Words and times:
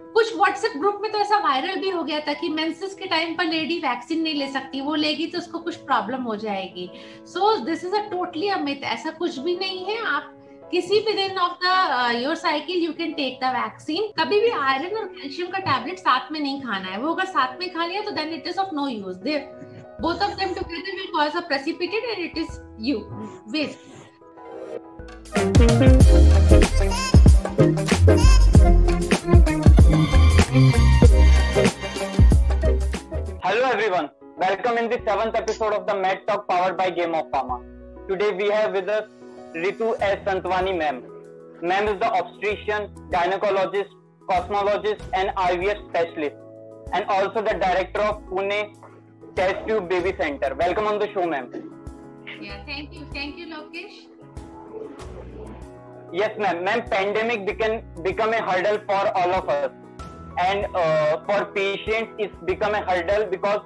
कुछ 0.00 0.34
WhatsApp 0.36 0.72
group 0.78 0.98
में 1.02 1.10
तो 1.12 1.18
ऐसा 1.18 1.38
वायरल 1.38 1.80
भी 1.80 1.90
हो 1.90 2.02
गया 2.04 2.20
था 2.26 2.32
कि 2.40 2.48
मेंसेस 2.48 2.94
के 2.94 3.06
टाइम 3.06 3.34
पर 3.36 3.44
लेडी 3.44 3.78
वैक्सीन 3.78 4.22
नहीं 4.22 4.34
ले 4.34 4.48
सकती, 4.52 4.80
वो 4.80 4.94
लेगी 4.94 5.26
तो 5.26 5.38
उसको 5.38 5.58
कुछ 5.58 5.76
प्रॉब्लम 5.76 6.22
हो 6.22 6.36
जाएगी। 6.36 6.90
So 7.26 7.56
this 7.64 7.84
is 7.84 7.94
a 7.94 8.00
totally 8.10 8.48
a myth 8.48 8.84
ऐसा 8.86 9.10
कुछ 9.18 9.38
भी 9.38 9.56
नहीं 9.56 9.84
है। 9.84 9.98
आप 10.06 10.34
किसी 10.70 11.00
भी 11.00 11.12
दिन 11.14 11.38
of 11.38 11.58
the 11.64 11.66
your 12.22 12.34
cycle 12.36 12.84
you 12.84 12.92
can 12.92 13.12
take 13.14 13.38
the 13.42 13.52
vaccine 13.54 14.12
कभी 14.18 14.40
भी 14.40 14.50
आयरन 14.50 14.96
और 14.96 15.06
कैल्शियम 15.14 15.48
का 15.50 15.58
टैबलेट 15.58 15.98
साथ 15.98 16.32
में 16.32 16.40
नहीं 16.40 16.60
खाना 16.62 16.88
है। 16.88 16.98
वो 17.02 17.12
अगर 17.14 17.24
साथ 17.26 17.58
में 17.60 17.68
खा 17.74 17.86
लिया 17.86 18.02
तो 18.02 18.10
then 18.20 18.34
it 18.34 18.46
is 18.48 18.58
of 18.60 18.74
no 18.74 18.88
use 18.88 19.18
they 19.24 19.44
both 20.02 20.20
of 20.24 20.34
them 20.40 20.50
together 20.56 20.92
will 20.96 21.08
cause 21.14 21.38
a 21.38 21.40
precipitate 21.42 22.04
and 22.10 22.20
it 22.26 22.36
is 22.42 22.60
you, 22.78 22.98
waste 23.50 23.80
Hello 33.44 33.66
everyone, 33.72 34.10
welcome 34.36 34.76
in 34.76 34.90
the 34.90 35.00
seventh 35.06 35.36
episode 35.36 35.72
of 35.72 35.86
the 35.86 35.94
Med 35.94 36.26
Talk 36.26 36.48
powered 36.48 36.76
by 36.76 36.90
Game 36.90 37.14
of 37.14 37.26
Pharma. 37.30 37.62
Today 38.08 38.32
we 38.32 38.50
have 38.50 38.72
with 38.72 38.88
us 38.88 39.08
Ritu 39.54 39.94
S. 40.00 40.18
Santwani 40.26 40.76
ma'am. 40.76 41.04
Ma'am 41.62 41.86
is 41.86 42.00
the 42.00 42.12
obstetrician, 42.12 42.88
gynecologist, 43.08 43.90
cosmologist 44.28 45.00
and 45.14 45.30
IVF 45.36 45.88
specialist 45.90 46.34
and 46.92 47.04
also 47.04 47.40
the 47.40 47.54
director 47.54 48.00
of 48.00 48.20
Pune 48.24 48.74
Test 49.36 49.64
Tube 49.68 49.88
Baby 49.88 50.12
Center. 50.18 50.56
Welcome 50.56 50.88
on 50.88 50.98
the 50.98 51.08
show 51.12 51.24
ma'am. 51.24 51.52
Yeah, 52.40 52.64
thank 52.64 52.92
you. 52.92 53.06
Thank 53.12 53.38
you 53.38 53.46
Lokesh. 53.46 54.08
Yes 56.12 56.36
ma'am. 56.36 56.64
Ma'am, 56.64 56.82
pandemic 56.90 57.46
became, 57.46 57.84
become 58.02 58.32
a 58.32 58.42
hurdle 58.42 58.80
for 58.88 59.16
all 59.16 59.34
of 59.34 59.48
us 59.48 59.70
and 60.40 60.66
for 61.26 61.44
patient 61.54 62.20
it's 62.20 62.42
become 62.44 62.76
a 62.76 62.80
hurdle 62.90 63.24
because 63.30 63.58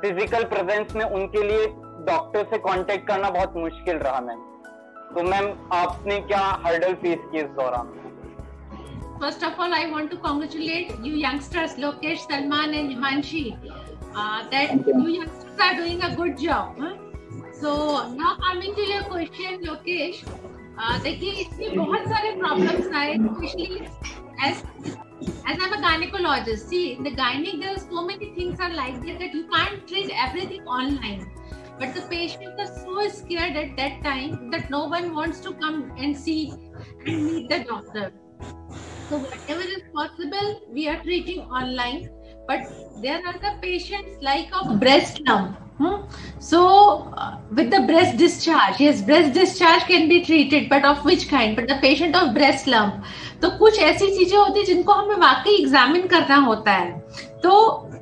physical 0.00 0.44
presence 0.50 0.94
में 0.96 1.04
उनके 1.04 1.42
लिए 1.42 1.66
doctor 2.06 2.44
से 2.50 2.58
contact 2.66 3.06
करना 3.08 3.30
बहुत 3.30 3.56
मुश्किल 3.56 3.96
रहा 3.98 4.20
ma'am. 4.26 4.40
तो 5.14 5.22
ma'am 5.30 5.46
आपने 5.74 6.18
क्या 6.22 6.40
हर्डल 6.66 6.94
फेस 7.02 7.18
किया 7.30 7.42
इस 7.44 7.50
दौरान? 7.56 7.86
First 9.20 9.44
of 9.44 9.60
all 9.62 9.72
I 9.74 9.86
want 9.90 10.10
to 10.10 10.16
congratulate 10.26 10.92
you 11.06 11.14
youngsters 11.16 11.78
Lokesh 11.78 12.20
Salman 12.22 12.74
and 12.74 12.90
Himanshi 12.90 13.44
that 13.64 14.88
you 14.88 15.08
youngsters 15.08 15.60
are 15.60 15.74
doing 15.76 16.00
a 16.02 16.14
good 16.14 16.36
job 16.44 16.76
so 17.60 17.74
now 18.14 18.34
coming 18.42 18.76
to 18.76 18.82
your 18.92 19.02
question 19.08 19.58
Lokesh 19.66 20.22
देखिए 21.02 21.30
इसमें 21.32 21.76
बहुत 21.76 22.08
सारे 22.08 22.30
problems 22.36 22.94
आए 22.96 23.14
specially 23.18 23.80
as 24.48 24.62
gynecologist. 25.98 26.68
See, 26.68 26.92
in 26.92 27.02
the 27.02 27.10
gynec 27.10 27.60
there 27.60 27.74
are 27.74 27.78
so 27.78 28.06
many 28.06 28.34
things 28.34 28.60
are 28.60 28.72
like 28.74 29.00
that 29.06 29.18
that 29.18 29.34
you 29.34 29.46
can't 29.48 29.86
treat 29.88 30.10
everything 30.28 30.62
online. 30.66 31.26
but 31.80 31.92
the 31.96 32.02
patients 32.10 32.60
are 32.62 32.70
so 32.76 33.08
scared 33.16 33.56
at 33.58 33.76
that 33.76 33.98
time 34.04 34.50
that 34.54 34.70
no 34.70 34.80
one 34.94 35.14
wants 35.18 35.40
to 35.44 35.52
come 35.64 35.76
and 35.96 36.16
see 36.22 36.40
and 37.06 37.24
meet 37.26 37.48
the 37.52 37.58
doctor 37.68 38.04
so 39.10 39.18
whatever 39.18 39.60
is 39.76 39.82
possible 39.94 40.50
we 40.78 40.88
are 40.88 40.98
treating 41.02 41.40
online 41.60 42.08
but 42.46 42.60
there 43.02 43.20
are 43.26 43.38
the 43.46 43.52
patients 43.62 44.18
like 44.30 44.50
of 44.62 44.78
breast 44.80 45.20
lump 45.26 45.67
Hmm? 45.78 46.02
So, 46.40 47.12
uh, 47.16 47.38
with 47.54 47.70
the 47.70 47.82
breast 47.82 48.16
discharge, 48.16 48.80
yes, 48.80 49.00
breast 49.00 49.32
discharge 49.32 49.82
can 49.82 50.08
be 50.08 50.24
treated, 50.24 50.68
but 50.68 50.84
of 50.84 51.04
which 51.04 51.28
kind? 51.28 51.54
But 51.54 51.68
the 51.68 51.78
patient 51.80 52.16
of 52.16 52.34
breast 52.34 52.66
lump. 52.66 53.04
तो 53.42 53.50
कुछ 53.58 53.78
ऐसी 53.78 54.06
चीज़ें 54.16 54.36
होती 54.38 54.60
है 54.60 54.66
जिनको 54.66 54.92
हमें 54.92 55.16
वाकई 55.16 55.54
examine 55.62 56.06
करना 56.06 56.36
होता 56.46 56.72
है 56.72 57.27
तो 57.42 57.50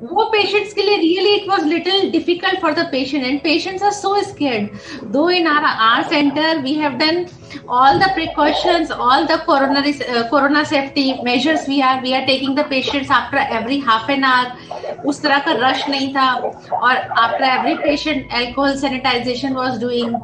वो 0.03 0.23
पेशेंट्स 0.31 0.73
के 0.73 0.81
लिए 0.81 0.97
really 0.97 1.33
it 1.35 1.47
was 1.49 1.63
little 1.67 2.09
difficult 2.11 2.59
for 2.61 2.73
the 2.73 2.87
patient 2.91 3.25
and 3.25 3.39
patients 3.41 3.83
are 3.83 3.91
so 3.91 4.15
scared 4.23 5.09
though 5.11 5.29
in 5.29 5.47
our 5.47 5.63
our 5.63 6.03
centre 6.09 6.57
we 6.61 6.73
have 6.73 6.93
done 6.97 7.25
all 7.71 7.99
the 7.99 8.09
precautions 8.13 8.91
all 8.91 9.25
the 9.25 9.39
corona 9.45 9.83
corona 10.29 10.63
safety 10.63 11.13
measures 11.25 11.67
we 11.69 11.79
are 11.81 12.01
we 12.01 12.13
are 12.13 12.25
taking 12.25 12.55
the 12.57 12.65
patients 12.69 13.11
after 13.11 13.55
every 13.57 13.79
half 13.87 14.11
an 14.11 14.23
hour 14.23 15.05
उस 15.05 15.21
तरह 15.23 15.39
का 15.45 15.51
rush 15.67 15.87
नहीं 15.89 16.13
था 16.15 16.33
और 16.33 16.95
after 16.95 17.45
every 17.45 17.75
patient 17.83 18.33
alcohol 18.33 18.75
sanitization 18.77 19.53
was 19.53 19.79
doing 19.81 20.15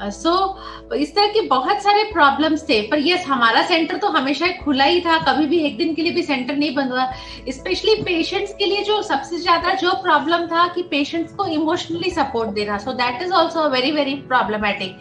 so 0.00 0.30
so, 0.30 0.96
इस 0.96 1.14
तरह 1.14 1.26
के 1.32 1.40
बहुत 1.48 1.82
सारे 1.82 2.02
प्रॉब्लम्स 2.12 2.62
थे 2.68 2.80
पर 2.90 2.98
यस 3.06 3.24
हमारा 3.26 3.62
सेंटर 3.66 3.96
तो 3.96 4.08
हमेशा 4.08 4.46
खुला 4.62 4.84
ही 4.84 5.00
था। 5.00 5.18
कभी 5.24 5.46
भी 5.46 5.58
एक 5.66 5.76
दिन 5.78 5.94
के 5.94 6.02
लिए 6.02 6.12
भी 6.12 6.22
सेंटर 6.22 6.56
नहीं 6.56 6.74
बंद 6.74 6.92
हुआ। 6.92 7.04
स्पेशली 7.48 7.94
पेशेंट्स 8.02 8.52
के 8.58 8.66
लिए 8.66 8.82
जो 8.84 9.00
सबसे 9.02 9.38
ज़्यादा 9.38 9.74
जो 9.82 9.92
प्रॉब्लम 10.02 10.46
था 10.46 10.66
कि 10.74 10.82
पेशेंट्स 10.90 11.34
को 11.34 11.46
इमोशनली 11.46 12.10
सपोर्ट 12.10 12.50
देना। 12.54 12.78
So 12.78 12.92
that 13.02 13.22
is 13.22 13.32
also 13.32 13.68
very 13.70 13.90
very 13.92 14.14
problematic 14.28 14.92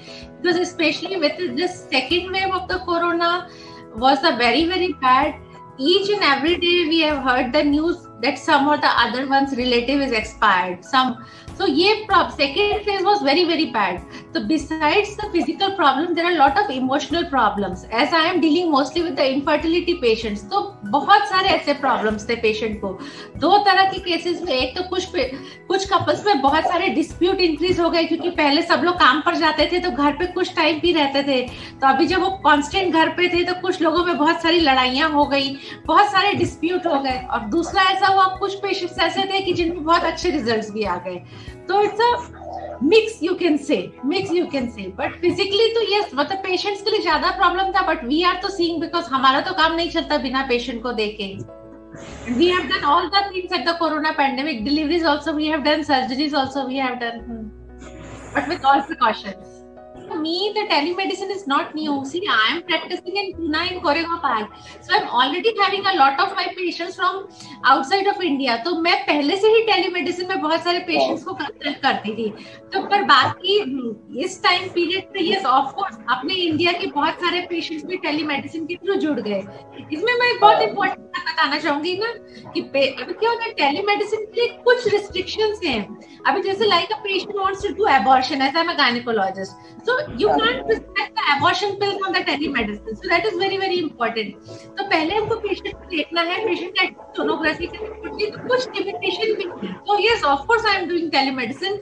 because 0.43 0.63
specially 0.69 1.15
with 1.19 1.47
this 1.57 1.79
second 1.89 2.31
wave 2.31 2.55
of 2.55 2.73
the 2.73 2.81
corona 2.85 3.35
was 3.97 4.25
a 4.25 4.37
very 4.39 4.65
very 4.65 4.93
bad 5.05 5.47
each 5.81 6.09
and 6.13 6.23
every 6.27 6.55
day 6.61 6.77
we 6.87 6.97
have 6.99 7.19
heard 7.25 7.53
the 7.53 7.59
news 7.63 7.99
that 8.23 8.39
some 8.39 8.65
or 8.67 8.73
the 8.85 8.89
other 9.03 9.21
one's 9.27 9.51
relative 9.59 10.01
is 10.05 10.15
expired 10.17 10.83
some 10.87 11.13
So 11.59 11.65
ये 11.67 12.07
second 12.07 12.85
phase 12.85 13.01
was 13.03 13.21
very 13.21 13.43
very 13.43 13.65
bad. 13.65 14.01
So 14.33 14.47
besides 14.47 15.15
the 15.17 15.29
physical 15.31 15.75
problem, 15.75 16.13
there 16.15 16.25
are 16.25 16.31
a 16.31 16.37
lot 16.37 16.57
of 16.57 16.69
emotional 16.69 17.25
problems. 17.25 17.85
As 17.91 18.13
I 18.13 18.21
am 18.27 18.39
dealing 18.39 18.71
mostly 18.71 19.01
with 19.01 19.17
the 19.17 19.25
infertility 19.29 19.95
patients, 19.95 20.43
तो 20.43 20.61
बहुत 20.91 21.27
सारे 21.29 21.49
ऐसे 21.49 21.73
problems 21.81 22.27
थे 22.29 22.35
patient 22.41 22.79
को. 22.81 22.91
दो 23.39 23.57
तरह 23.65 23.91
के 23.91 23.99
cases 24.05 24.41
में 24.45 24.53
एक 24.53 24.77
तो 24.77 24.83
कुछ 24.89 25.07
कुछ 25.67 25.87
couples 25.89 26.25
में 26.25 26.41
बहुत 26.41 26.67
सारे 26.67 26.93
dispute 26.95 27.43
increase 27.47 27.79
हो 27.79 27.89
गए 27.89 28.03
क्योंकि 28.05 28.29
पहले 28.39 28.61
सब 28.61 28.83
लोग 28.85 28.95
काम 28.99 29.21
पर 29.25 29.35
जाते 29.39 29.69
थे 29.71 29.79
तो 29.79 29.91
घर 29.91 30.13
पे 30.19 30.25
कुछ 30.33 30.55
टाइम 30.55 30.79
भी 30.79 30.93
रहते 30.93 31.23
थे 31.23 31.41
तो 31.81 31.87
अभी 31.87 32.07
जब 32.07 32.21
वो 32.21 32.29
कांस्टेंट 32.45 32.93
घर 32.93 33.09
पे 33.17 33.27
थे 33.33 33.43
तो 33.43 33.59
कुछ 33.61 33.81
लोगों 33.81 34.05
में 34.05 34.17
बहुत 34.17 34.41
सारी 34.43 34.59
लड़ाइयाँ 34.59 35.09
हो 35.11 35.25
गई 35.33 35.55
बहुत 35.85 36.11
सारे 36.11 36.33
डिस्प्यूट 36.43 36.87
हो 36.87 36.99
गए 37.03 37.19
और 37.33 37.45
दूसरा 37.49 37.83
ऐसा 37.91 38.13
हुआ 38.13 38.25
कुछ 38.39 38.55
पेशेंट्स 38.61 38.99
ऐसे 39.09 39.27
थे 39.33 39.41
कि 39.45 39.53
जिनमें 39.53 39.83
बहुत 39.83 40.03
अच्छे 40.03 40.29
रिजल्ट्स 40.31 40.71
भी 40.71 40.83
आ 40.83 40.97
गए 41.07 41.21
तो 41.69 41.81
it's 41.83 42.01
a 42.01 42.79
mix 42.83 43.19
you 43.23 43.33
can 43.35 43.57
say 43.67 43.77
mix 44.05 44.31
you 44.33 44.45
can 44.51 44.69
say 44.71 44.87
but 44.97 45.19
physically 45.21 45.67
तो 45.73 45.81
यस 45.93 46.11
मतलब 46.15 46.37
पेशेंट्स 46.43 46.81
के 46.81 46.91
लिए 46.91 47.01
ज़्यादा 47.01 47.31
प्रॉब्लम 47.37 47.71
था 47.71 47.85
बट 47.87 48.03
वी 48.05 48.21
आर 48.23 48.39
तो 48.41 48.49
सीइंग 48.55 48.81
बिकॉज़ 48.81 49.09
हमारा 49.13 49.41
तो 49.47 49.53
काम 49.53 49.75
नहीं 49.75 49.89
चलता 49.91 50.17
बिना 50.27 50.45
पेशेंट 50.49 50.81
को 50.83 50.91
देखे 51.01 51.37
we 52.39 52.47
have 52.49 52.67
done 52.69 52.83
all 52.85 53.09
the 53.09 53.21
things 53.29 53.51
at 53.51 53.65
the 53.65 53.73
corona 53.73 54.13
pandemic 54.13 54.63
deliveries 54.63 55.03
also 55.03 55.33
we 55.33 55.47
have 55.47 55.63
done 55.63 55.83
surgeries 55.83 56.35
also 56.41 56.65
we 56.67 56.77
have 56.77 56.99
done 56.99 57.51
but 58.35 58.47
with 58.47 58.63
all 58.63 58.83
precautions 58.83 59.58
for 60.09 60.19
me, 60.19 60.51
the 60.53 60.65
telemedicine 60.67 61.29
is 61.29 61.45
not 61.47 61.73
new. 61.73 62.03
See, 62.05 62.21
I 62.27 62.47
am 62.51 62.63
practicing 62.63 63.15
in 63.15 63.33
Pune 63.33 63.71
in 63.71 63.79
Koregaon 63.79 64.21
Park. 64.21 64.51
So 64.81 64.93
I'm 64.93 65.07
already 65.09 65.53
having 65.59 65.85
a 65.85 65.95
lot 65.95 66.19
of 66.19 66.35
my 66.35 66.47
patients 66.55 66.95
from 66.95 67.27
outside 67.65 68.07
of 68.07 68.21
India. 68.21 68.57
तो 68.65 68.75
मैं 68.81 68.95
पहले 69.05 69.37
से 69.37 69.47
ही 69.47 69.61
telemedicine 69.65 70.27
में 70.27 70.41
बहुत 70.41 70.63
सारे 70.63 70.79
patients 70.87 71.23
को 71.23 71.33
consult 71.33 71.81
करती 71.81 72.13
थी 72.15 72.29
तो 72.73 72.81
पर 72.89 73.03
बाकी 73.05 73.57
इस 74.23 74.41
टाइम 74.43 74.67
पीरियड 74.73 75.13
पे 75.13 75.23
ये 75.23 75.43
ऑफ़ 75.47 75.71
कोर्स 75.75 75.97
अपने 76.09 76.33
इंडिया 76.33 76.71
के 76.81 76.87
बहुत 76.91 77.21
सारे 77.25 77.41
पेशेंट्स 77.49 77.85
भी 77.85 77.97
टेलीमेडिसिन 78.07 78.65
के 78.65 78.75
थ्रू 78.85 78.95
जुड़ 79.05 79.19
गए 79.19 79.43
इसमें 79.91 80.13
मैं 80.13 80.39
बहुत 80.39 80.61
इंपॉर्टेंट 80.61 80.99
बात 80.99 81.29
बताना 81.29 81.57
चाहूँगी 81.59 81.95
ना 81.97 82.13
कि 82.53 82.61
अभी 82.61 83.13
क्या 83.13 83.29
होता 83.29 83.43
है 83.43 83.51
टेलीमेडिसिन 83.53 84.25
के 84.25 84.41
लिए 84.41 84.57
कुछ 84.63 84.87
रिस्ट्रिक्शंस 84.93 85.59
हैं 85.65 85.81
अभी 86.27 86.41
जैसे 86.41 86.65
like 86.65 86.91
a 86.91 86.97
patient 87.03 87.35
wants 87.35 87.67
to 87.67 87.73
do 87.73 87.87
abortion 87.95 88.41
as 88.41 88.57
a 88.57 88.63
gynaecologist 88.73 89.85
so 89.85 89.98
you 90.17 90.27
can't 90.29 90.65
prescribe 90.65 91.11
the 91.15 91.23
abortion 91.35 91.77
pill 91.79 92.05
on 92.05 92.13
the 92.13 92.19
telemedicine. 92.19 92.97
So 92.97 93.09
that 93.09 93.25
is 93.25 93.37
very 93.37 93.57
very 93.57 93.79
important. 93.79 94.35
तो 94.77 94.83
पहले 94.89 95.15
हमको 95.15 95.35
पेशेंट 95.45 95.73
को 95.75 95.89
देखना 95.95 96.21
है 96.29 96.37
पेशेंट 96.45 96.77
का 96.79 96.85
सोनोग्राफी 97.17 97.67
करनी 97.67 98.23
है 98.23 98.31
तो 98.31 98.47
कुछ 98.47 98.67
लिमिटेशन 98.77 99.33
भी 99.39 99.73
तो 99.87 99.97
yes 100.03 100.23
of 100.33 100.45
course 100.47 100.65
I 100.65 100.81
am 100.81 100.87
doing 100.89 101.09
telemedicine 101.11 101.79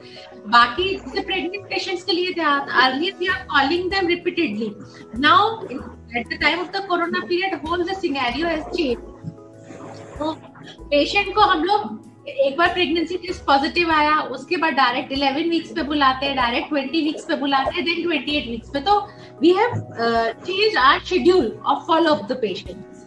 बाकी 0.55 0.89
जैसे 0.95 1.21
प्रेग्नेंट 1.21 1.69
पेशेंट्स 1.69 2.03
के 2.03 2.11
लिए 2.11 2.33
थे 2.37 2.49
earlier 2.85 3.15
we 3.19 3.27
are 3.35 3.43
calling 3.53 3.89
them 3.91 4.07
repeatedly 4.07 4.73
now 5.27 5.85
at 6.09 6.29
the 6.29 6.37
time 6.41 6.59
of 6.59 6.67
the 6.73 6.81
corona 6.89 7.21
period 7.29 7.53
whole 7.61 7.81
the 7.87 7.95
scenario 7.95 8.51
has 8.51 8.65
changed 8.75 9.15
तो 10.19 10.31
पेशेंट 10.91 11.33
को 11.35 11.41
हम 11.41 11.63
लोग 11.63 11.81
एक 12.27 12.57
बार 12.57 12.73
प्रेगनेंसी 12.73 13.17
टेस्ट 13.17 13.41
पॉजिटिव 13.45 13.91
आया, 13.91 14.19
उसके 14.35 14.57
बाद 14.57 14.73
डायरेक्ट 14.73 15.11
इलेवन 15.11 15.49
वीक्स 15.49 15.71
पे 15.75 15.83
बुलाते 15.83 16.25
हैं 16.25 16.35
डायरेक्ट 16.35 16.69
ट्वेंटी 16.69 17.01
वीक्स 17.03 17.25
पे 17.25 17.35
बुलाते 17.35 17.75
हैं 17.75 17.83
देन 17.85 18.01
ट्वेंटी 18.03 18.37
एट 18.37 18.47
वीक्स 18.49 18.69
पे। 18.69 18.79
तो 18.81 18.99
we 19.41 19.51
have 19.53 19.75
change 20.45 20.77
our 20.77 20.99
schedule 21.05 21.51
of 21.65 21.87
follow 21.87 22.13
up 22.13 22.27
the 22.31 22.37
patients 22.41 23.05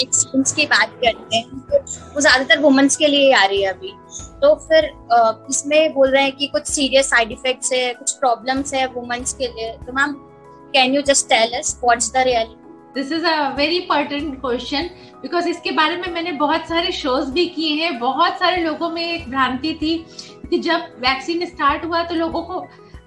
experience 0.00 0.52
की 0.54 0.64
बात 0.66 0.90
करते 1.04 1.36
हैं 1.36 1.60
तो 1.60 1.78
वो 2.14 2.20
ज़्यादातर 2.20 2.58
वुमेन्स 2.60 2.96
के 2.96 3.06
लिए 3.06 3.32
आ 3.34 3.44
रही 3.44 3.62
है 3.62 3.70
अभी। 3.70 3.92
तो 4.42 4.54
फिर 4.66 4.90
इसमें 5.50 5.94
बोल 5.94 6.10
रहे 6.10 6.22
हैं 6.22 6.36
कि 6.36 6.46
कुछ 6.48 6.66
सीरियस 6.66 7.10
साइड 7.10 7.32
इफेक्ट्स 7.32 7.72
है, 7.72 7.92
कुछ 7.94 8.12
प्रॉब्लम्स 8.14 8.74
है 8.74 8.86
वुमेन्स 8.94 9.32
के 9.32 9.46
लिए। 9.46 9.72
तो 9.86 9.92
ma'am 9.92 10.12
can 10.74 10.94
you 10.94 11.02
just 11.02 11.28
tell 11.28 11.58
us 11.58 11.80
what's 11.84 12.12
the 12.12 12.24
reality 12.26 12.57
this 12.94 13.12
is 13.12 13.24
a 13.26 13.48
very 13.56 13.76
important 13.76 14.40
question 14.40 14.90
because 15.22 15.48
इसके 15.48 15.70
बारे 15.72 15.96
में 15.96 16.10
मैंने 16.12 16.32
बहुत 16.34 16.68
सारे 16.68 16.92
शोज़ 16.92 17.30
भी 17.32 17.46
किए 17.46 17.74
हैं, 17.74 17.98
बहुत 17.98 18.38
सारे 18.38 18.62
लोगों 18.64 18.90
में 18.90 19.02
एक 19.02 19.28
भ्रांति 19.30 19.72
थी 19.82 19.96
कि 20.50 20.58
जब 20.60 20.92
वैक्सीन 21.00 21.46
स्टार्ट 21.46 21.84
हुआ 21.84 22.02
तो 22.02 22.14
लोगों 22.14 22.42
को 22.42 22.60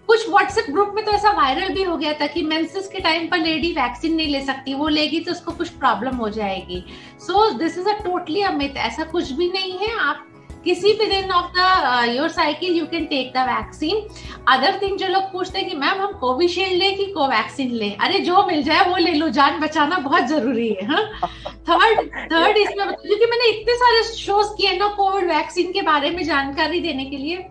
कुछ 0.07 0.29
व्हाट्सएप 0.29 0.65
ग्रुप 0.71 0.91
में 0.95 1.03
तो 1.05 1.11
ऐसा 1.11 1.31
वायरल 1.31 1.73
भी 1.73 1.83
हो 1.83 1.95
गया 1.97 2.13
था 2.13 2.27
कि 2.27 2.41
मेंसेस 2.43 2.87
के 2.87 2.99
टाइम 2.99 3.27
पर 3.27 3.37
लेडी 3.37 3.71
वैक्सीन 3.73 4.15
नहीं 4.15 4.27
ले 4.27 4.41
सकती, 4.45 4.73
वो 4.73 4.87
लेगी 4.87 5.19
तो 5.19 5.31
उसको 5.31 5.51
कुछ 5.51 5.69
प्रॉब्लम 5.69 6.15
हो 6.15 6.29
जाएगी। 6.29 6.83
So 7.19 7.49
this 7.59 7.77
is 7.77 7.87
a 7.89 7.93
totally 8.03 8.41
a myth 8.43 8.77
ऐसा 8.79 9.03
कुछ 9.05 9.31
भी 9.31 9.49
नहीं 9.49 9.77
है, 9.77 9.97
आप 9.99 10.27
किसी 10.63 10.93
भी 10.93 11.05
दिन 11.05 11.31
of 11.31 11.51
the 11.57 12.09
your 12.09 12.29
cycle 12.29 12.75
you 12.75 12.85
can 12.85 13.05
take 13.05 13.31
the 13.35 13.45
vaccine 13.47 14.01
other 14.47 14.79
thing 14.81 14.97
जो 14.97 15.07
लोग 15.07 15.23
पूछते 15.23 15.59
हैं 15.59 15.69
कि, 15.69 15.75
मैम, 15.75 16.01
हम 16.01 16.11
कोविशील्ड 16.19 16.73
ले 16.73 16.91
कि 16.91 17.05
कोवैक्सीन 17.05 17.71
ले? 17.71 17.89
अरे, 18.01 18.19
जो 18.19 18.45
मिल 18.45 18.63
जाए 18.63 18.89
वो 18.89 18.97
ले 18.97 19.13
लो। 19.13 19.29
जान 19.29 19.59
बचाना 19.59 19.97
बहुत 19.97 20.27
ज़रूरी 20.27 20.67
है 20.69 20.85
हाँ? 20.87 21.03
थर्ड 21.69 21.99
थर्ड 22.33 22.57
इसमें 22.57 22.87
क्योंकि 22.87 23.25
मैंने 23.25 23.49
इतने 23.49 23.75
सारे 23.75 24.03
शोज़ 24.03 24.47
किए 24.57 24.77
ना, 24.77 24.87
कोविड 24.87 25.25
वैक्सीन 25.25 25.71
के 25.71 25.81
बारे 25.81 26.09
में 26.09 26.23
जानकारी 26.23 26.79
देने 26.79 27.05
के 27.05 27.17
लिए। 27.17 27.45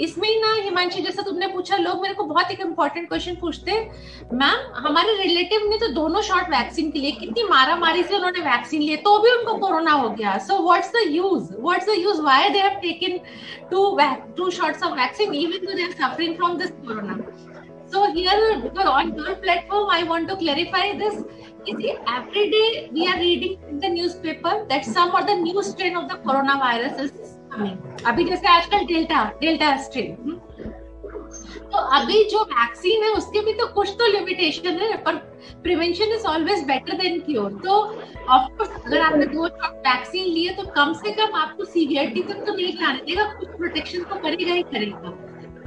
इसमें 0.00 0.28
ना, 0.40 0.54
हिमांशी, 0.54 1.02
जैसा 1.02 1.22
तुमने 1.22 1.46
पूछा, 1.48 1.76
लोग 1.76 2.00
मेरे 2.02 2.14
को 2.14 2.24
बहुत 2.24 2.50
एक 2.50 2.60
इम्पोर्टेंट 2.60 3.08
क्वेश्चन 3.08 3.34
पूछते 3.40 3.78
मैम 4.32 4.72
हमारे 4.86 5.14
रिलेटिव 5.22 5.68
ने 5.70 5.78
तो 5.78 5.88
दोनों 5.94 6.22
शॉट 6.22 6.50
वैक्सीन 6.50 6.90
के 6.90 6.98
लिए, 6.98 7.12
कितनी 7.12 7.42
मारा 7.48 7.76
मारी 7.76 8.02
से 8.02 8.14
उन्होंने 8.16 8.40
वैक्सीन 8.40 8.82
लिए 8.82 8.96
तो 9.06 9.18
भी 9.22 9.30
उनको 9.30 9.54
कोरोना 9.66 9.92
हो 9.92 10.08
गया। 10.10 10.36
So 10.48 10.58
what's 10.66 10.92
the 10.92 11.06
use 11.08 11.52
what's 11.58 11.86
the 11.86 11.98
use 11.98 12.20
why 12.22 12.48
they 12.50 12.58
have 12.58 12.78
taken 12.82 13.18
two 13.70 13.96
two 14.36 14.50
shots 14.60 14.82
of 14.82 14.94
vaccine 15.00 15.34
even 15.34 15.66
though 15.66 15.72
they 15.72 15.82
are 15.84 15.92
suffering 16.02 16.36
from 16.36 16.56
this 16.58 16.70
corona 16.70 17.18
so, 17.94 18.12
here, 18.12 18.60
because 18.60 18.86
on 18.86 19.14
your 19.14 19.34
platform, 19.36 19.88
i 19.90 20.02
want 20.02 20.28
to 20.28 20.36
clarify 20.36 20.96
this. 20.98 21.22
You 21.66 21.76
see, 21.80 21.94
every 22.08 22.50
day 22.50 22.90
we 22.92 23.06
are 23.06 23.18
reading 23.18 23.58
in 23.70 23.78
the 23.78 23.88
newspaper 23.88 24.66
that 24.68 24.84
some 24.84 25.14
or 25.14 25.22
the 25.24 25.36
new 25.36 25.62
strain 25.62 25.96
of 25.96 26.08
the 26.08 26.16
coronavirus 26.16 27.00
is 27.00 27.12
अभी 28.06 28.24
जैसे 28.24 28.48
आजकल 28.48 28.84
delta 28.86 29.24
delta 29.40 29.76
strain 29.82 30.40
तो 31.72 31.78
अभी 31.98 32.22
जो 32.30 32.42
vaccine 32.44 33.02
है, 33.02 33.10
उसके 33.10 33.40
भी 33.44 33.52
तो 33.52 33.66
कुछ 33.74 33.90
तो 33.98 34.06
लिमिटेशन 34.12 34.76
है, 34.80 34.96
पर 35.04 35.14
prevention 35.62 36.12
is 36.14 36.26
always 36.28 36.62
better 36.64 36.96
than 36.98 37.18
cure 37.20 37.52
तो 37.64 37.76
ऑफकोर्स 38.28 38.70
अगर 38.86 39.00
आपने 39.00 39.26
दो 39.26 39.48
शॉट 39.48 39.76
वैक्सीन 39.86 40.26
लिए 40.26 40.52
तो 40.54 40.62
कम 40.72 40.92
से 40.94 41.12
कम 41.12 41.36
आपको 41.38 41.64
सीवियरिटी 41.64 42.22
तक 42.22 42.44
तो 42.46 42.54
नहीं 42.54 42.72
जाने 42.76 43.00
देगा, 43.00 43.24
कुछ 43.38 43.48
प्रोटेक्शन 43.56 44.02
तो 44.02 44.14
करेगा 44.16 44.52
ही 44.52 44.62
करेगा। 44.64 45.16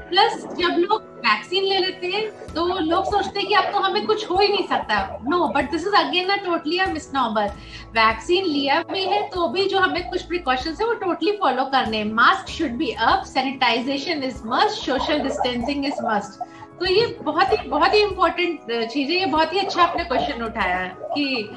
प्लस 0.09 0.45
जब 0.57 0.75
लोग 0.79 1.01
वैक्सीन 1.25 1.63
ले 1.63 1.77
लेते 1.79 2.07
हैं 2.07 2.25
तो 2.53 2.65
लोग 2.79 3.05
सोचते 3.05 3.39
हैं 3.39 3.47
कि 3.47 3.53
अब 3.55 3.71
तो 3.73 3.79
हमें 3.79 4.05
कुछ 4.05 4.29
हो 4.29 4.37
ही 4.37 4.47
नहीं 4.47 4.67
सकता। 4.67 5.19
No 5.27 5.47
but 5.55 5.71
this 5.71 5.87
is 5.87 5.95
again 5.95 6.35
totally 6.45 6.79
misnomer 7.13 7.47
vaccine 7.95 8.45
लिया 8.45 8.81
भी 8.91 9.03
है 9.05 9.21
तो 9.29 9.47
भी 9.49 9.65
जो 9.69 9.79
हमें 9.79 10.09
कुछ 10.09 10.21
प्रिकॉशन 10.27 10.75
है 10.81 10.87
वो 10.87 10.93
टोटली 11.05 11.31
फॉलो 11.41 11.65
करने 11.71 12.03
mask 12.13 12.49
should 12.49 12.77
be 12.77 12.91
up 12.91 13.23
sanitization 13.27 14.23
is 14.23 14.41
must 14.45 14.85
social 14.85 15.19
distancing 15.19 15.85
is 15.85 16.01
must 16.03 16.39
तो 16.79 16.85
ये 16.85 17.05
बहुत 17.23 17.51
ही 17.51 17.57
बहुत 17.69 17.93
ही 17.93 17.99
इम्पोर्टेंट 17.99 18.59
चीज़ 18.91 19.11
है। 19.11 19.19
ये 19.19 19.25
बहुत 19.25 19.53
ही 19.53 19.59
अच्छा 19.59 19.81
आपने 19.83 20.03
क्वेश्चन 20.03 20.43
उठाया 20.45 20.85
कि 21.13 21.49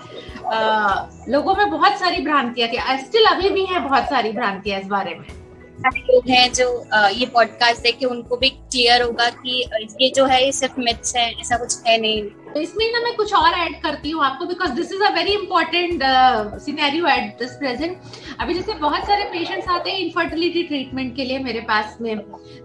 आ, 0.46 0.58
लोगों 1.28 1.54
में 1.54 1.70
बहुत 1.70 1.98
सारी 1.98 2.22
भ्रांतियाँ 2.24 2.68
थी 2.68 2.78
स्टिल 3.04 3.26
अभी 3.26 3.50
भी 3.50 3.64
है 3.64 3.80
बहुत 3.80 4.08
सारी 4.10 4.32
भ्रांतियाँ 4.32 4.80
इस 4.80 4.86
बारे 4.86 5.14
में। 5.14 5.26
सारे 5.80 6.00
लोग 6.02 6.28
हैं 6.30 6.52
जो 6.52 6.64
ये 7.10 7.26
पॉडकास्ट 7.26 7.82
देख 7.82 8.02
उनको 8.04 8.36
भी 8.36 8.48
क्लियर 8.50 9.02
होगा 9.02 9.28
कि 9.36 9.64
ये 10.00 10.10
जो 10.16 10.24
है, 10.26 10.44
ये 10.44 10.52
सिर्फ़ 10.52 10.80
मिथ्स 10.80 11.14
है, 11.16 11.24
ऐसा 11.40 11.56
कुछ 11.56 11.76
है 11.86 11.96
नहीं। 12.00 12.22
तो 12.52 12.60
इसमें 12.60 12.84
ना 12.92 13.00
मैं 13.00 13.14
कुछ 13.16 13.32
और 13.34 13.54
ऐड 13.54 13.80
करती 13.82 14.10
हूँ 14.10 14.24
आपको 14.24 14.46
because 14.46 14.70
this 14.72 14.92
is 14.92 15.02
a 15.02 15.10
very 15.14 15.32
important 15.32 16.02
scenario 16.62 17.06
at 17.06 17.36
this 17.38 17.50
present 17.58 17.96
अभी 18.40 18.54
जैसे 18.54 18.74
बहुत 18.80 19.06
सारे 19.06 19.24
पेशेंट्स 19.32 19.68
आते 19.68 19.90
हैं 19.90 19.98
इनफर्टिलिटी 19.98 20.62
ट्रीटमेंट 20.62 21.14
के 21.16 21.24
लिए 21.24 21.38
मेरे 21.38 21.60
पास 21.70 21.96
में। 22.00 22.18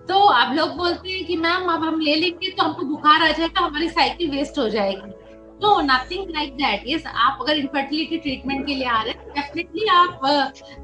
तो 0.07 0.19
आप 0.19 0.55
लोग 0.55 0.75
बोलते 0.77 1.09
हैं 1.09 1.25
कि, 1.25 1.37
मैम, 1.37 1.69
अब 1.73 1.83
हम 1.83 1.99
ले 1.99 2.15
लेंगे 2.15 2.49
तो 2.49 2.63
हमको 2.63 2.85
बुखार 2.85 3.21
आ 3.21 3.31
जाएगा, 3.31 3.61
हमारी 3.61 3.89
साइकिल 3.89 4.31
वेस्ट 4.31 4.59
हो 4.59 4.69
जाएगी। 4.69 5.13
No 5.63 5.79
nothing 5.81 6.29
like 6.29 6.53
that 6.53 6.83
yes 6.87 7.03
आप 7.07 7.37
अगर 7.41 7.57
इनफर्टिलिटी 7.57 8.17
ट्रीटमेंट 8.17 8.65
के 8.67 8.73
लिए 8.73 8.87
आ 8.87 9.01
रहे 9.01 9.11
हैं 9.11 9.33
डेफिनेटली 9.35 9.87
आप 9.91 10.19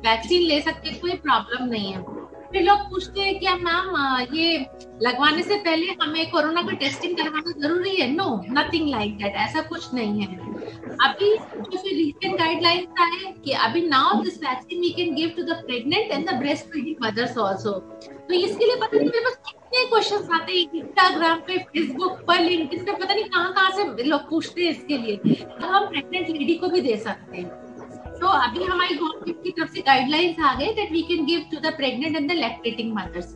वैक्सीन 0.05 0.47
ले 0.47 0.61
सकते 0.61 0.89
कोई 1.01 1.13
प्रॉब्लम 1.27 1.65
नहीं 1.65 1.93
है। 1.93 2.20
फिर 2.51 2.63
लोग 2.63 2.79
पूछते 2.89 3.21
हैं 3.21 3.37
क्या 3.39 3.55
मैम 3.57 4.35
ये 4.35 4.57
लगवाने 5.03 5.43
से 5.43 5.57
पहले 5.65 5.85
हमें 6.01 6.29
कोरोना 6.31 6.61
का 6.61 6.75
टेस्टिंग 6.77 7.15
करवाना 7.17 7.51
ज़रूरी 7.59 7.95
है? 7.95 8.07
नो 8.15 8.41
नथिंग 8.51 8.89
लाइक 8.89 9.15
दैट 9.17 9.35
ऐसा 9.43 9.61
कुछ 9.69 9.93
नहीं 9.93 10.21
है। 10.21 10.49
अभी 11.01 11.29
जो 11.35 11.77
फिर 11.77 11.93
रिसेंट 11.93 12.37
गाइडलाइंस 12.39 13.01
आए 13.01 13.31
कि 13.45 13.51
अभी 13.67 13.81
now 13.87 14.21
this 14.23 14.37
vaccine 14.43 14.81
we 14.81 14.89
can 14.97 15.13
give 15.15 15.29
to 15.37 15.43
the 15.43 15.61
pregnant 15.65 16.11
and 16.11 16.29
the 16.29 16.33
breast 16.39 16.65
feeding 16.73 16.95
mothers 17.03 17.37
also 17.39 17.71
तो 17.71 18.33
इसके 18.33 18.65
लिए 18.65 18.75
पता 18.75 18.97
नहीं, 18.97 19.07
मेरे 19.07 19.19
पास 19.19 19.39
कितने 19.47 19.85
क्वेश्चंस 19.89 20.29
आते 20.33 20.53
हैं 20.53 20.69
इंस्टाग्राम 20.75 21.39
पे 21.47 21.57
फेसबुक 21.57 22.21
पर 22.27 22.39
लिंक्डइन 22.41 22.83
पे, 22.83 22.91
पता 22.91 23.13
नहीं 23.13 23.23
कहाँ 23.25 23.53
कहाँ 23.53 23.71
से 23.71 24.03
लोग 24.03 24.29
पूछते 24.29 24.63
हैं 24.63 24.71
इसके 24.71 24.97
लिए 24.97 25.43
तो 25.43 25.67
हम 25.67 25.87
प्रेग्नेंट 25.87 26.29
लेडी 26.29 26.53
को 26.55 26.67
भी 26.69 26.81
दे 26.81 26.97
सकते 26.99 27.37
हैं। 27.37 27.70
तो 28.21 28.27
अभी 28.39 28.63
हमारी 28.63 28.95
गवर्नमेंट 28.95 29.43
की 29.43 29.51
तरफ़ 29.51 29.71
से 29.73 29.81
गाइडलाइंस 29.87 30.39
आ 30.39 30.53
गए 30.55 30.73
that 30.73 30.91
we 30.91 31.01
can 31.03 31.25
give 31.25 31.45
to 31.51 31.59
the 31.59 31.73
pregnant 31.77 32.15
and 32.15 32.29
the 32.31 32.35
lactating 32.37 32.93
mothers 32.95 33.35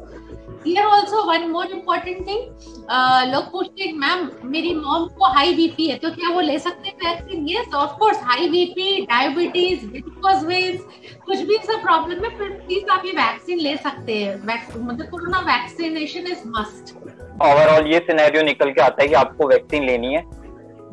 here 0.65 0.85
also 0.87 1.23
one 1.25 1.47
more 1.49 1.71
important 1.71 2.27
thing 2.27 3.31
लोग 3.33 3.51
पूछते 3.51 3.83
हैं 3.83 3.93
मैम 3.97 4.29
मेरी 4.51 4.73
मॉम 4.75 5.07
को 5.17 5.31
हाई 5.33 5.53
बीपी 5.55 5.87
है 5.87 5.97
तो 5.97 6.09
क्या 6.11 6.29
वो 6.35 6.41
ले 6.41 6.57
सकते 6.59 6.89
हैं 6.89 6.95
vaccine 7.05 7.45
yes 7.49 7.73
of 7.75 7.97
course 7.99 8.19
high 8.23 8.47
BP 8.49 9.01
diabetes 9.11 9.85
varicose 9.87 10.45
veins 10.45 10.81
कुछ 11.25 11.41
भी 11.41 11.55
ऐसा 11.55 11.81
प्रॉब्लम 11.83 12.23
है 12.25 12.29
फिर 12.37 12.49
प्लीज़ 12.61 12.89
आप 12.91 13.05
ये 13.05 13.11
वैक्सीन 13.13 13.59
ले 13.59 13.75
सकते 13.77 14.15
हैं। 14.15 14.35
मतलब 14.45 15.05
corona 15.09 15.39
vaccination 15.47 16.31
is 16.31 16.47
must 16.57 16.95
overall 17.43 17.91
ये 17.91 17.99
सिनेरियो 18.07 18.43
निकल 18.43 18.71
के 18.71 18.81
आता 18.81 19.01
है 19.01 19.07
कि 19.07 19.13
आपको 19.21 19.47
वैक्सीन 19.47 19.85
लेनी 19.85 20.13
है। 20.13 20.23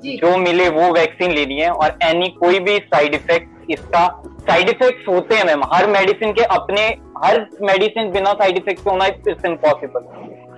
जो। 0.04 0.36
मिले 0.38 0.68
वो 0.70 0.90
वैक्सीन 0.92 1.32
लेनी 1.32 1.58
है 1.60 1.70
और 1.70 1.98
एनी 2.02 2.28
कोई 2.38 2.58
भी 2.60 2.76
साइड 2.86 3.14
इफ़ेक्ट 3.14 3.70
इसका 3.70 4.06
साइड 4.40 4.68
इफेक्ट्स 4.68 5.08
होते 5.08 5.34
हैं 5.34 5.44
मैम। 5.44 5.62
हर 5.72 5.86
मेडिसिन 5.88 6.32
के 6.32 6.44
अपने 6.54 6.86
हर 7.24 7.46
मेडिसिन 7.62 8.10
बिना 8.12 8.32
साइड 8.34 8.56
इफ़ेक्ट 8.58 8.86
होना 8.86 9.06
इट्स 9.06 9.44
इम्पॉसिबल 9.46 10.00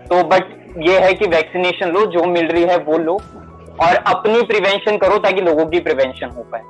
तो 0.06 0.22
बट 0.28 0.44
ये 0.82 0.98
है 1.00 1.12
कि 1.14 1.26
वैक्सीनेशन 1.28 1.90
लो 1.90 2.04
जो 2.12 2.24
मिल 2.26 2.46
रही 2.46 2.62
है 2.64 2.76
वो 2.86 2.98
लो 2.98 3.14
और 3.82 3.96
अपनी 4.06 4.42
प्रिवेंशन 4.42 4.96
करो 4.96 5.18
ताकि 5.18 5.40
लोगों 5.40 5.66
की 5.66 5.80
प्रिवेंशन 5.80 6.30
हो 6.36 6.42
पाए। 6.52 6.62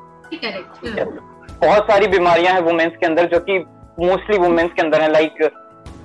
बहुत 1.60 1.90
सारी 1.90 2.06
बीमारियाँ 2.08 2.54
हैं 2.54 2.60
वुमेन्स 2.62 2.96
के 2.96 3.06
अंदर 3.06 3.26
जो 3.28 3.38
कि 3.40 3.58
मोस्टली 4.00 4.38
वुमेन्स 4.38 4.72
के 4.72 4.82
अंदर 4.82 5.02
है 5.02 5.10
like 5.12 5.42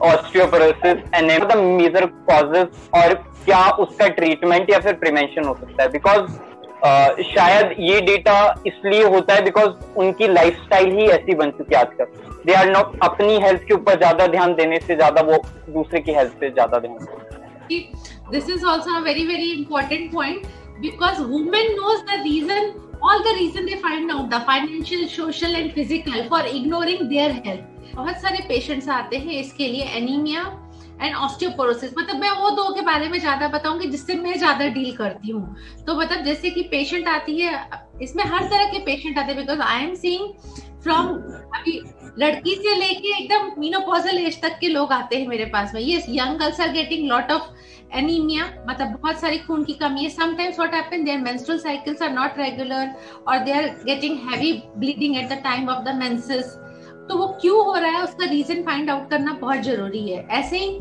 osteoporosis 0.04 0.98
and 1.16 1.32
major 1.58 2.06
causes 2.30 2.68
और 2.96 3.14
क्या 3.46 3.64
उसका 3.80 4.08
ट्रीटमेंट 4.18 4.70
या 4.72 4.80
फिर 4.80 4.94
प्रिवेंशन 4.96 5.48
हो 5.48 5.54
सकता 5.54 5.84
है। 5.84 5.90
बिकॉज़ 5.90 6.32
शायद 6.86 7.76
ये 7.80 8.00
डेटा 8.02 8.38
इसलिए 8.68 9.04
होता 9.04 9.34
है 9.34 9.44
बिकॉज़ 9.44 9.98
उनकी 10.00 10.28
लाइफस्टाइल 10.28 10.92
ही 11.00 11.08
ऐसी 11.12 11.36
बन 11.36 11.52
चुकी 11.58 11.76
है 11.76 11.82
आजकल। 11.82 12.44
दे 12.46 12.54
आर 12.54 12.70
नॉट 12.70 13.00
अपनी 13.04 13.40
हेल्थ 13.42 13.64
के 13.68 13.74
ऊपर 13.74 13.98
ज़्यादा 13.98 14.28
ध्यान 14.28 14.54
देने 14.56 14.80
से 14.80 14.96
ज़्यादा 14.96 15.22
वो 15.22 15.42
दूसरे 15.70 16.00
की 16.02 16.14
हेल्थ 16.14 16.40
पे 16.40 16.50
ज़्यादा 16.52 16.80
ध्यान 16.80 16.98
this 18.32 18.50
is 18.50 18.66
also 18.66 19.00
very 19.04 19.26
very 19.28 19.52
important 19.52 20.12
point 20.14 20.46
because 20.82 21.22
women 21.22 21.72
knows 21.74 22.02
the 22.02 22.22
reason 22.24 22.72
all 23.02 23.22
the 23.24 23.34
reason 23.34 23.66
they 23.66 23.76
find 23.76 24.12
out, 24.12 24.30
the 24.30 24.40
financial, 24.42 25.04
social 25.08 25.54
and 25.56 25.72
physical 25.74 26.24
for 26.26 26.42
ignoring 26.48 27.06
their 27.12 27.34
health 27.36 27.94
बहुत 27.96 28.18
सारे 28.22 28.44
पेशेंट्स 28.48 28.90
आते 28.90 29.18
हैं 29.18 29.40
इसके 29.40 29.68
लिए 29.68 29.84
एनीमिया 29.98 30.44
एंड 31.02 31.16
ऑस्टियोपोरोसिस 31.16 31.94
मतलब 31.98 32.22
मैं 32.22 32.32
वो 32.40 32.50
दो 32.56 32.74
के 32.76 32.82
बारे 32.82 33.08
में 33.10 33.20
ज़्यादा 33.20 33.48
बताऊँगी 33.50 33.88
जिससे 33.90 34.16
मैं 34.16 34.38
ज़्यादा 34.38 34.68
डील 34.70 34.96
करती 34.96 35.32
हूँ। 35.32 35.56
तो 35.88 35.96
मतलब 35.96 36.24
जैसे 36.26 36.50
कि 36.50 36.62
पेशेंट 36.72 37.08
आती 37.08 37.40
है, 37.40 37.70
इसमें 38.02 38.24
हर 38.26 38.44
तरह 38.46 38.72
के 38.72 38.80
पेशेंट 38.86 39.18
आते 39.18 39.32
हैं 39.32 39.38
because 39.38 39.62
I 39.62 39.84
am 39.84 39.96
seeing 39.96 40.34
from 40.84 41.08
अभी 41.56 41.82
लड़की 42.20 42.54
से 42.56 42.76
लेके 42.76 43.10
एकदम 43.18 43.52
मीनोपॉजल 43.60 44.18
एज 44.18 44.42
तक 44.42 44.58
के 44.60 44.68
लोग 44.68 44.92
आते 44.94 45.18
हैं 45.18 45.28
मेरे 45.28 45.46
पास 45.54 45.74
में। 45.74 45.82
ये 45.82 46.04
young 46.10 46.38
girls 46.40 46.60
are 46.62 46.72
getting 46.74 47.08
lot 47.10 47.32
of 47.32 47.98
anaemia 47.98 48.46
मतलब 48.70 48.88
बहुत 48.94 49.20
सारी 49.20 49.38
खून 49.40 49.64
की 49.64 49.74
कमी 49.74 50.04
है। 50.04 50.10
Sometimes 50.10 50.60
what 50.60 50.74
happen 50.74 51.04
their 51.04 51.20
menstrual 51.20 51.60
cycles 51.60 52.02
are 52.02 52.12
not 52.12 52.38
regular 52.38 52.92
और 53.28 53.40
they 53.40 53.52
are 53.52 53.68
getting 53.86 54.18
heavy 54.30 54.52
bleeding 54.78 55.18
at 55.18 55.30
the 55.30 55.42
time 55.44 55.70
of 55.70 55.84
the 55.84 55.96
menses 55.96 56.58
तो 57.10 57.18
वो 57.18 57.28
क्यों 57.42 57.66
हो 57.66 57.74
रहा 57.76 57.92
है, 57.92 58.04
उसका 58.04 58.26
रीजन 58.26 58.62
फाइंड 58.64 58.90
आउट 58.90 59.10
करना 59.10 59.34
बहुत 59.42 59.62
ज़रूरी 59.64 60.10
है। 60.10 60.26
ऐसे 60.32 60.58
ही 60.58 60.78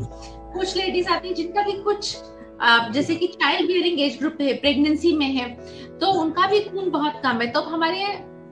कुछ 0.53 0.75
लेडीज़ 0.77 1.09
आती 1.09 1.27
है 1.27 1.33
जिनका 1.33 1.61
भी 1.63 1.73
कुछ 1.83 2.17
जैसे 2.93 3.15
कि 3.15 3.27
चाइल्ड 3.29 3.67
बियरिंग 3.67 3.99
एज 4.01 4.17
ग्रुप 4.19 4.41
है 4.41 4.53
प्रेगनेंसी 4.55 5.11
में 5.17 5.27
है 5.27 5.49
तो 5.99 6.11
उनका 6.21 6.47
भी 6.47 6.59
खून 6.61 6.89
बहुत 6.91 7.21
कम 7.23 7.41
है। 7.41 7.47
तो 7.51 7.61
हमारे 7.63 8.05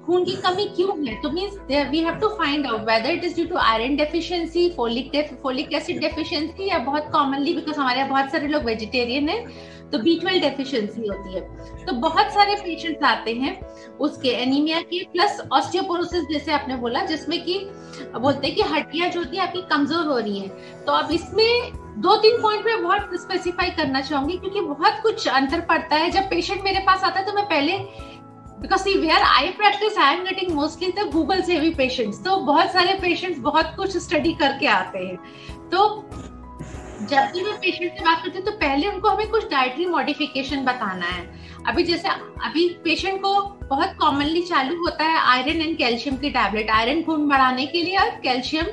खून 0.06 0.24
की 0.26 0.36
कमी 0.44 0.66
क्यों 0.76 0.98
है? 1.00 1.16
तो 1.22 1.30
means 1.32 1.58
we 1.90 2.00
have 2.00 2.20
to 2.20 2.28
find 2.38 2.68
out 2.68 2.82
whether 2.90 3.10
it 3.12 3.24
is 3.24 3.36
due 3.36 3.46
to 3.46 3.58
iron 3.58 3.96
deficiency 3.96 4.70
folic 4.78 5.12
folic 5.44 5.74
acid 5.74 6.00
deficiency 6.02 6.70
या 6.70 6.78
बहुत 6.86 7.10
कॉमनली 7.14 7.54
बिकॉज़ 7.54 7.80
हमारे 7.80 8.00
यहाँ 8.00 8.10
बहुत 8.10 8.32
सारे 8.32 8.48
लोग 8.48 8.64
वेजिटेरियन 8.66 9.30
है 9.30 9.44
तो 9.92 9.98
बी 10.00 10.18
ट्वेल्व 10.20 10.42
डेफिशिएंसी 10.42 11.08
होती 11.08 11.34
है। 11.34 11.42
तो 11.86 11.94
बहुत 12.00 12.32
सारे 12.34 12.56
पेशेंट्स 12.56 13.04
आते 13.06 13.34
हैं 13.34 13.60
उसके 14.00 14.30
एनीमिया 14.32 14.80
के 14.84 15.04
प्लस 15.14 15.42
ऑस्टियोपोरोसिस 15.52 16.24
जैसे 16.32 16.52
आपने 16.54 16.76
बोला, 16.78 17.04
जिसमें 17.06 17.42
कि 17.44 17.60
बोलते 18.16 18.48
हैं 18.48 18.56
कि 18.56 18.62
हड्डियाँ 18.64 19.10
जो 19.10 19.20
होती 19.20 19.38
है, 19.38 19.44
आपकी 19.44 19.62
कमज़ोर 19.70 20.06
हो 20.06 20.18
रही 20.18 20.40
हैं। 20.40 20.84
तो 20.86 20.92
अब 20.94 21.12
इसमें 21.12 21.72
दो 22.02 22.16
तीन 22.18 22.42
पॉइंट 22.42 22.66
में 22.66 22.84
बहुत 22.84 23.10
स्पेसिफाई 23.22 23.70
करना 23.72 24.02
चाहूँगी, 24.02 24.38
क्योंकि 24.38 24.62
बहुत 24.64 25.00
कुछ 25.04 25.28
अंतर 25.30 25.62
पड़ता 25.70 25.96
है। 25.96 26.12
जब 26.12 26.30
पेशेंट 26.30 26.64
मेरे 26.64 26.80
पास 26.88 27.04
आता 27.04 27.20
है 27.20 27.26
तो 27.26 27.34
मैं 27.34 27.46
पहले 27.46 27.78
because 28.62 28.82
see 28.82 28.98
where 29.00 29.22
I 29.24 29.50
practice 29.58 29.98
I 29.98 30.16
am 30.16 30.24
getting 30.24 30.52
mostly 30.52 30.88
the 30.94 31.10
Google 31.12 31.42
से 31.42 31.60
भी 31.60 31.70
पेशेंट्स 31.74 32.24
तो 32.24 32.36
बहुत 32.46 32.72
सारे 32.72 32.94
पेशेंट्स 33.02 33.40
बहुत 33.42 33.74
कुछ 33.78 33.98
स्टडी 33.98 34.34
करके 34.36 34.68
आते 34.68 35.00
हैं। 35.00 35.18
तो 35.70 35.88
जब 37.02 37.32
भी 37.34 37.42
मैं 37.44 37.54
पेशेंट 37.58 37.98
से 37.98 38.04
बात 38.06 38.22
करती 38.24 38.38
हूँ 38.38 38.46
तो 38.46 38.52
पहले 38.52 38.88
उनको 38.88 39.10
हमें 39.10 39.30
कुछ 39.32 39.44
डाइटरी 39.50 39.86
मॉडिफिकेशन 39.86 40.64
बताना 40.66 41.06
है। 41.06 41.26
अभी 41.68 41.84
जैसे, 41.84 42.10
अभी 42.46 42.68
पेशेंट 42.84 43.22
को 43.22 43.34
बहुत 43.68 43.96
कॉमनली 44.00 44.42
चालू 44.42 44.78
होता 44.78 45.06
है 45.06 45.20
आयरन 45.34 45.62
एंड 45.62 45.78
कैल्शियम 45.78 46.18
की 46.18 46.30
टैबलेट 46.30 46.70
आयरन 46.70 47.04
खून 47.04 47.28
बढ़ाने 47.30 47.66
के 47.66 47.84
लिए 47.84 47.98
और 47.98 48.10
कैल्शियम 48.24 48.68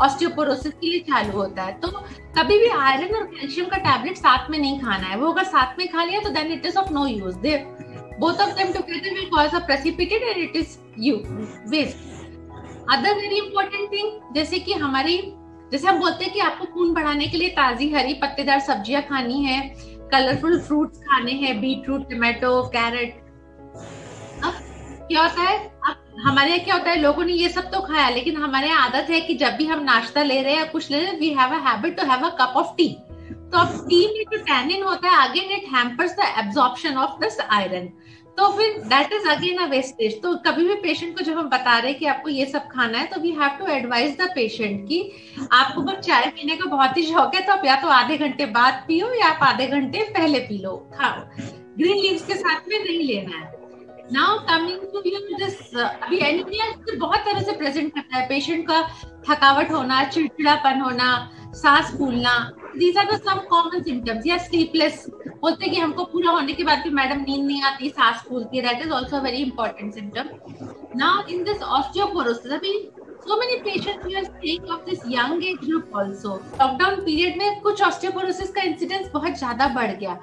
ऑस्टियोपोरोसिस 0.00 0.72
के 0.72 0.86
लिए 0.86 1.00
चालू 1.10 1.38
होता 1.38 1.62
है। 1.62 1.78
तो 1.80 1.88
कभी 2.38 2.58
भी 2.58 2.68
आयरन 2.68 3.14
और 3.16 3.26
कैल्शियम 3.26 3.68
का 3.68 3.76
टैबलेट 3.76 4.16
साथ 4.16 4.50
में 4.50 4.58
नहीं 4.58 4.78
खाना 4.80 5.06
है। 5.06 5.16
वो 5.18 5.32
अगर 5.32 5.44
साथ 5.44 5.78
में 5.78 5.86
खा 5.88 6.04
लिया 6.04 6.20
तो 6.20 6.30
then 6.30 6.52
it 6.52 6.66
is 6.66 6.78
of 6.78 6.92
no 6.92 7.06
use 7.06 7.38
they, 7.38 7.64
both 8.20 8.40
of 8.40 8.50
them 8.56 8.72
together 8.72 9.12
will 9.14 9.30
cause 9.30 9.54
a 9.54 9.60
precipitate 9.68 10.24
and 10.30 10.40
it 10.40 10.56
is 10.56 10.78
you, 11.04 11.14
waste 11.72 12.10
other 12.92 13.14
very 13.14 13.36
important 13.36 13.92
thing 13.92 14.34
जैसे 14.34 14.58
कि 14.58 14.72
हमारी 14.72 15.16
जैसे 15.72 15.88
हम 15.88 15.98
बोलते 16.00 16.24
हैं 16.24 16.32
कि 16.34 16.40
आपको 16.40 16.64
खून 16.64 16.92
बढ़ाने 16.94 17.26
के 17.26 17.38
लिए 17.38 17.48
ताजी 17.50 17.88
हरी 17.92 18.14
पत्तेदार 18.14 18.60
सब्ज़ियाँ 18.60 19.02
खानी 19.02 19.42
है 19.44 19.60
कलरफुल 20.12 20.60
फ्रूट्स 20.60 20.98
खाने 21.00 21.32
हैं 21.32 21.60
बीट 21.60 21.88
रूट 21.88 22.10
टमाटो 22.10 22.50
कैरेट 22.68 23.14
अब 24.44 24.54
क्या 25.08 25.22
होता 25.22 25.42
है? 25.42 25.56
अब 25.88 26.20
हमारे 26.20 26.50
यहाँ 26.50 26.64
क्या 26.64 26.74
होता 26.74 26.90
है? 26.90 26.96
लोगों 27.00 27.24
ने 27.24 27.32
ये 27.32 27.48
सब 27.48 27.70
तो 27.70 27.80
खाया, 27.80 28.08
लेकिन 28.08 28.36
हमारे 28.36 28.68
यहाँ 28.68 28.86
आदत 28.88 29.10
है 29.10 29.20
कि 29.20 29.34
जब 29.34 29.56
भी 29.56 29.66
हम 29.66 29.82
नाश्ता 29.84 30.22
ले 30.22 30.40
रहे 30.42 30.54
हैं 30.54 30.70
कुछ 30.70 30.90
ले 30.90 30.98
रहे 30.98 31.06
हैं 31.06 31.18
we 31.20 31.28
have 31.34 31.54
a 31.54 31.60
habit 31.68 31.96
to 32.00 32.06
have 32.10 32.26
a 32.26 32.30
cup 32.40 32.56
of 32.56 32.74
tea 32.76 32.88
तो 33.52 33.58
अब 33.58 33.86
टी 33.88 34.06
में 34.08 34.24
जो 34.32 34.42
टैनिन 34.44 34.82
होता 34.82 35.10
है 35.10 35.28
again 35.28 35.50
it 35.52 35.64
hampers 35.74 36.12
the 36.12 36.32
absorption 36.38 36.96
of 36.96 37.18
this 37.20 37.40
iron 37.40 37.88
तो 38.38 38.48
फिर 38.52 38.78
that 38.82 39.12
is 39.12 39.28
again 39.28 39.58
a 39.58 39.66
wastage 39.70 40.20
तो 40.22 40.34
कभी 40.46 40.66
भी 40.68 40.74
पेशेंट 40.82 41.16
को 41.18 41.24
जब 41.24 41.38
हम 41.38 41.48
बता 41.48 41.78
रहे 41.78 41.90
हैं 41.90 41.98
कि 41.98 42.06
आपको 42.06 42.28
ये 42.28 42.46
सब 42.46 42.68
खाना 42.68 42.98
है 42.98 43.06
तो 43.06 43.20
we 43.20 43.30
have 43.30 43.58
to 43.58 43.66
advise 43.72 44.16
the 44.20 44.28
patient 44.34 44.88
कि 44.88 45.00
आपको 45.52 45.82
बस 45.82 45.98
चाय 46.06 46.26
पीने 46.26 46.56
का 46.56 46.70
बहुत 46.70 46.96
ही 46.96 47.02
शौक 47.02 47.34
है 47.34 47.46
तो 47.46 47.52
आप 47.52 47.64
या 47.66 47.76
तो 47.82 47.88
आधे 47.88 48.16
घंटे 48.18 48.46
बाद 48.56 48.84
पियो 48.86 49.12
या 49.14 49.28
आप 49.28 49.42
आधे 49.42 49.66
घंटे 49.66 50.02
पहले 50.14 50.38
पी 50.40 50.58
लो, 50.58 50.76
खाओ। 50.94 51.20
ग्रीन 51.78 52.02
लीव्स 52.02 52.26
के 52.26 52.34
साथ 52.34 52.68
में 52.68 52.78
नहीं 52.78 53.04
लेना 53.04 53.36
है। 53.36 53.50
Now 54.12 54.38
coming 54.48 54.80
to 54.92 55.02
you 55.06 55.36
this 55.36 55.76
अभी 55.76 56.18
एनीमिया 56.18 56.96
बहुत 56.96 57.20
तरह 57.26 57.42
से 57.42 57.52
प्रेजेंट 57.52 57.94
करता 57.94 58.16
है। 58.16 58.26
पेशेंट 58.28 58.66
का 58.68 58.80
थकावट 59.28 59.70
होना, 59.72 60.02
चिड़चिड़ापन 60.04 60.80
होना, 60.80 61.08
सांस 61.54 61.96
फूलना 61.98 62.34
are 62.72 63.06
the 63.06 63.18
some 63.20 63.38
common 63.50 63.82
symptoms 63.82 64.26
या 64.26 64.36
स्लीपलेस 64.38 65.04
बोलते 65.42 65.68
कि 65.68 65.76
हमको 65.76 66.04
पूरा 66.12 66.30
होने 66.30 66.52
के 66.52 66.64
बाद 66.64 66.82
भी 66.84 66.90
मैडम 66.90 67.20
नींद 67.20 67.44
नहीं 67.46 67.62
आती, 67.62 67.88
सांस 67.90 68.24
फूलती 68.28 68.56
है 68.56 68.62
that 68.64 68.86
is 68.86 68.92
also 68.92 69.20
very 69.22 69.42
important 69.42 69.94
symptom 69.94 70.28
now 70.98 71.26
in 71.28 71.44
this 71.44 71.62
osteoporosis 71.62 72.52
अभी 72.52 72.74
so 73.24 73.36
many 73.40 73.56
patients 73.64 74.04
we 74.04 74.14
are 74.18 74.24
seeing 74.28 74.70
of 74.74 74.78
this 74.86 75.02
young 75.10 75.34
age 75.48 75.58
group 75.64 75.92
also 75.98 76.30
lockdown 76.60 76.94
period 77.04 77.36
में 77.38 77.60
कुछ 77.62 77.82
ऑस्टियोपोरोसिस 77.82 78.50
का 78.52 78.62
इंसिडेंस 78.62 79.10
बहुत 79.12 79.36
ज़्यादा 79.38 79.68
बढ़ 79.74 79.90
गया। 79.92 80.14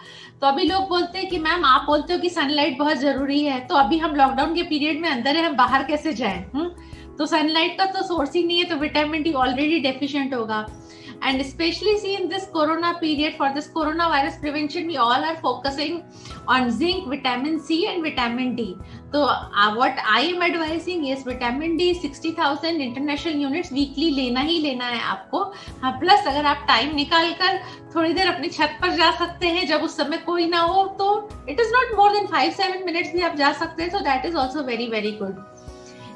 तो 0.41 0.47
अभी 0.47 0.63
लोग 0.63 0.89
बोलते 0.89 1.17
हैं 1.17 1.29
कि, 1.29 1.37
मैम, 1.39 1.65
आप 1.65 1.85
बोलते 1.87 2.13
हो 2.13 2.19
कि 2.19 2.29
सनलाइट 2.29 2.77
बहुत 2.79 2.97
ज़रूरी 2.97 3.43
है 3.43 3.59
तो 3.67 3.75
अभी 3.75 3.97
हम 3.97 4.15
लॉकडाउन 4.15 4.55
के 4.55 4.63
पीरियड 4.63 4.99
में 5.01 5.09
अंदर 5.09 5.35
है, 5.35 5.45
हम 5.45 5.55
बाहर 5.57 5.83
कैसे 5.83 6.13
जाएँ? 6.13 6.43
हुँ? 6.55 6.69
तो 7.17 7.25
सनलाइट 7.25 7.77
का 7.77 7.85
तो 7.85 8.03
सोर्स 8.07 8.35
ही 8.35 8.43
नहीं 8.43 8.57
है 8.57 8.65
तो 8.65 8.75
विटामिन 8.77 9.23
डी 9.23 9.33
ऑलरेडी 9.35 9.79
डेफिशिएंट 9.79 10.33
होगा। 10.33 10.65
And 11.21 11.41
especially 11.41 11.97
see 11.97 12.15
in 12.15 12.29
this 12.29 12.45
corona 12.47 12.97
period 12.99 13.35
for 13.35 13.53
this 13.53 13.67
coronavirus 13.67 14.39
prevention 14.39 14.87
we 14.87 14.97
all 14.97 15.23
are 15.23 15.35
focusing 15.37 16.03
on 16.47 16.71
zinc 16.71 17.07
vitamin 17.07 17.59
c 17.59 17.87
and 17.87 18.03
vitamin 18.03 18.55
d 18.55 18.77
so 19.11 19.23
uh, 19.23 19.73
what 19.75 19.97
i 20.05 20.21
am 20.21 20.41
advising 20.41 21.05
is 21.07 21.23
vitamin 21.23 21.75
d 21.77 21.93
60000 21.93 22.81
international 22.87 23.35
units 23.47 23.71
weekly 23.71 24.09
लेना 24.11 24.41
ही 24.41 24.59
लेना 24.61 24.85
है 24.85 25.01
आपको 25.13 25.43
हाँ 25.81 25.91
plus 25.99 26.27
अगर 26.27 26.45
आप 26.45 26.65
time 26.67 26.95
निकाल 26.95 27.31
कर 27.41 27.59
थोड़ी 27.95 28.13
देर 28.13 28.27
अपनी 28.27 28.49
छत 28.49 28.77
पर 28.81 28.95
जा 28.97 29.11
सकते 29.19 29.47
हैं 29.47 29.65
जब 29.67 29.83
उस 29.83 29.97
समय 29.97 30.17
कोई 30.25 30.47
ना 30.49 30.59
हो 30.61 30.85
तो 30.99 31.07
it 31.49 31.59
is 31.59 31.71
not 31.73 31.95
more 31.97 32.11
than 32.13 32.27
five 32.31 32.51
seven 32.61 32.85
minutes 32.85 33.13
भी 33.13 33.21
आप 33.29 33.35
जा 33.35 33.51
सकते 33.63 33.83
हैं 33.83 33.89
so 33.89 33.99
that 34.09 34.25
is 34.25 34.35
also 34.37 34.63
very 34.63 34.87
very 34.89 35.11
good 35.21 35.58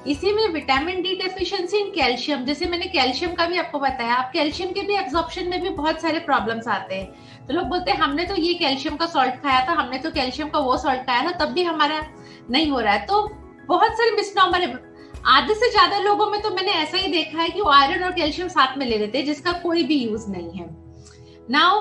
इसी 0.08 0.32
में 0.34 0.48
vitamin 0.54 1.02
D 1.02 1.14
deficiency 1.16 1.78
in 1.78 1.90
calcium 1.92 2.44
जैसे 2.46 2.66
मैंने 2.66 2.86
कैल्शियम 2.88 3.34
का 3.34 3.46
भी 3.48 3.58
आपको 3.58 3.80
बताया, 3.80 4.14
आप 4.14 4.32
कैल्शियम 4.34 4.72
के 4.72 4.82
भी 4.82 4.96
एब्जॉर्प्शन 4.96 5.48
में 5.50 5.62
भी 5.62 5.70
बहुत 5.72 6.02
सारे 6.02 6.20
प्रॉब्लम्स 6.22 6.68
आते 6.68 6.96
हैं। 6.96 7.46
तो 7.48 7.54
लोग 7.54 7.68
बोलते 7.68 7.92
हैं, 7.92 7.98
हमने 8.00 8.26
तो 8.26 8.36
ये 8.36 8.54
कैल्शियम 8.56 8.96
का 8.96 9.06
सॉल्ट 9.08 9.36
खाया 9.44 9.66
था, 9.68 9.74
हमने 9.74 9.98
तो 10.00 10.12
कैल्शियम 10.12 10.50
का 10.50 10.60
वो 10.60 10.78
सॉल्ट 10.78 11.06
खाया 11.06 11.22
था, 11.24 11.32
तब 11.38 11.54
भी 11.54 11.64
हमारा 11.64 12.02
नहीं 12.50 12.70
हो 12.72 12.80
रहा 12.80 12.94
है। 12.94 13.06
तो 13.06 13.28
बहुत 13.68 13.98
सारे 13.98 14.12
मिसनॉमर 14.12 14.80
आधे 15.28 15.54
से 15.56 15.70
ज़्यादा 15.72 16.00
लोगों 16.00 16.30
में 16.30 16.42
तो 16.42 16.50
मैंने 16.52 16.72
ऐसा 16.74 16.98
ही 16.98 17.12
देखा 17.12 17.42
है 17.42 17.50
कि 17.50 17.62
वो 17.62 17.70
आयरन 17.72 18.04
और 18.04 18.12
कैल्शियम 18.14 18.48
साथ 18.50 18.78
में 18.78 18.86
ले 18.86 18.98
लेते 18.98 19.18
हैं, 19.18 19.26
जिसका 19.26 19.52
कोई 19.60 19.84
भी 19.84 19.98
यूज़ 20.00 20.30
नहीं 20.30 20.52
है। 20.52 20.68
Now 21.52 21.80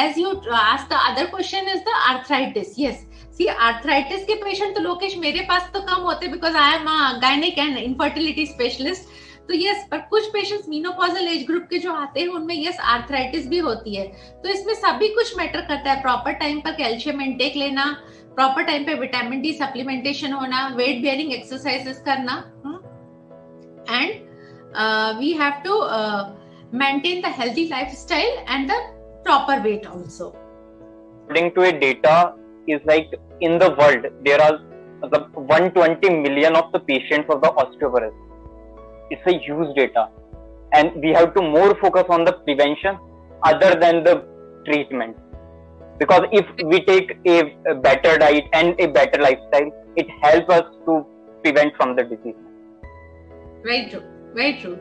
as 0.00 0.18
you 0.18 0.30
ask 0.54 0.88
the 0.90 0.98
other 1.06 1.26
question 1.26 1.68
is 1.68 1.80
the 1.80 1.94
arthritis 1.98 2.74
yes 2.78 3.06
see 3.42 3.46
arthritis 3.66 4.24
के 4.24 4.34
पेशेंट 4.42 4.74
तो 4.74 4.80
लोकेश 4.80 5.16
मेरे 5.18 5.40
पास 5.48 5.70
तो 5.74 5.80
कम 5.86 6.02
होते 6.02 6.28
because 6.28 6.56
I 6.56 6.74
am 6.74 6.84
gynaec 7.20 7.58
and 7.58 7.76
infertility 7.78 8.44
specialist 8.46 9.08
तो 9.48 9.54
यस 9.54 9.86
पर 9.90 9.98
कुछ 10.10 10.26
पेशेंट्स 10.32 10.68
मीनोपॉजल 10.68 11.28
एज 11.28 11.44
ग्रुप 11.46 11.62
के 11.70 11.78
जो 11.78 11.92
आते 11.92 12.20
हैं, 12.20 12.28
उनमें 12.28 12.54
यस 12.56 12.76
आर्थराइटिस 12.80 13.48
भी 13.48 13.58
होती 13.58 13.94
है। 13.96 14.06
तो 14.42 14.48
इसमें 14.48 14.74
सभी 14.74 15.08
कुछ 15.14 15.36
मैटर 15.38 15.60
करता 15.60 15.92
है। 15.92 16.00
प्रॉपर 16.02 16.32
टाइम 16.42 16.60
पर 16.60 16.72
कैल्शियम 16.72 17.22
इनटेक 17.22 17.56
लेना 17.56 17.86
प्रॉपर 18.34 18.62
टाइम 18.64 18.84
पे 18.84 18.94
विटामिन 19.00 19.40
डी 19.42 19.52
सप्लीमेंटेशन 19.52 20.32
होना 20.32 20.66
वेट 20.76 21.02
बियरिंग 21.02 21.32
एक्सरसाइजेस 21.32 22.02
करना 22.06 22.36
and 23.90 25.18
we 25.18 25.32
have 25.42 25.62
to 25.64 25.80
maintain 26.80 27.18
the 27.24 27.30
healthy 27.38 27.62
lifestyle 27.70 28.36
and 28.48 28.70
the 28.70 28.76
proper 29.24 29.56
weight 29.64 29.86
also. 29.86 30.28
According 31.24 31.50
to 31.56 31.64
a 31.64 31.72
data 31.72 32.14
is 32.67 32.81
like 32.85 33.09
in 33.41 33.57
the 33.59 33.69
world 33.79 34.05
there 34.25 34.41
are 34.41 34.59
the 35.01 35.19
120 35.33 36.09
million 36.09 36.55
of 36.55 36.71
the 36.71 36.79
patients 36.79 37.27
of 37.29 37.41
the 37.41 37.49
osteoporosis. 37.49 38.15
It's 39.09 39.21
a 39.25 39.37
huge 39.39 39.75
data, 39.75 40.09
and 40.73 40.91
we 41.01 41.13
have 41.13 41.33
to 41.35 41.41
more 41.41 41.75
focus 41.75 42.05
on 42.09 42.25
the 42.25 42.33
prevention 42.33 42.97
other 43.43 43.75
than 43.79 44.03
the 44.03 44.25
treatment. 44.65 45.15
Because 45.99 46.23
if 46.31 46.45
we 46.65 46.83
take 46.85 47.17
a, 47.25 47.55
a 47.69 47.75
better 47.75 48.17
diet 48.17 48.45
and 48.53 48.79
a 48.79 48.87
better 48.87 49.21
lifestyle, 49.21 49.71
it 49.95 50.07
helps 50.21 50.49
us 50.49 50.65
to 50.85 51.05
prevent 51.43 51.75
from 51.75 51.95
the 51.95 52.03
disease. 52.03 52.35
Very 53.63 53.89
true. 53.89 54.03
Very 54.33 54.61
true. 54.61 54.77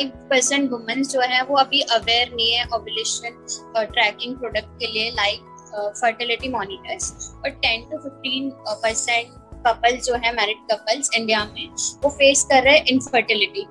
एक 0.00 0.10
percent 0.30 0.70
womens 0.70 1.12
जो 1.12 1.20
है 1.20 1.42
वो 1.48 1.56
अभी 1.56 1.80
aware 1.96 2.34
नहीं 2.34 2.52
है 2.52 2.64
ovulation 2.76 3.36
trekking 3.76 4.36
product 4.38 4.68
के 4.80 4.86
लिए 4.92 5.10
like 5.10 5.49
fertility 5.75 6.49
monitors 6.49 7.31
और 7.35 7.49
ten 7.49 7.89
to 7.89 7.97
fifteen 7.97 8.49
percent 8.67 9.27
couple 9.67 9.97
जो 9.97 10.15
है 10.15 10.35
मैरिड 10.35 10.57
कपल्स 10.71 11.09
इंडिया 11.15 11.45
में, 11.45 11.67
वो 12.03 12.09
फेस 12.09 12.43
कर 12.43 12.63
रहे 12.63 12.77
हैं 12.77 12.85
इनफर्टिलिटी 12.85 13.67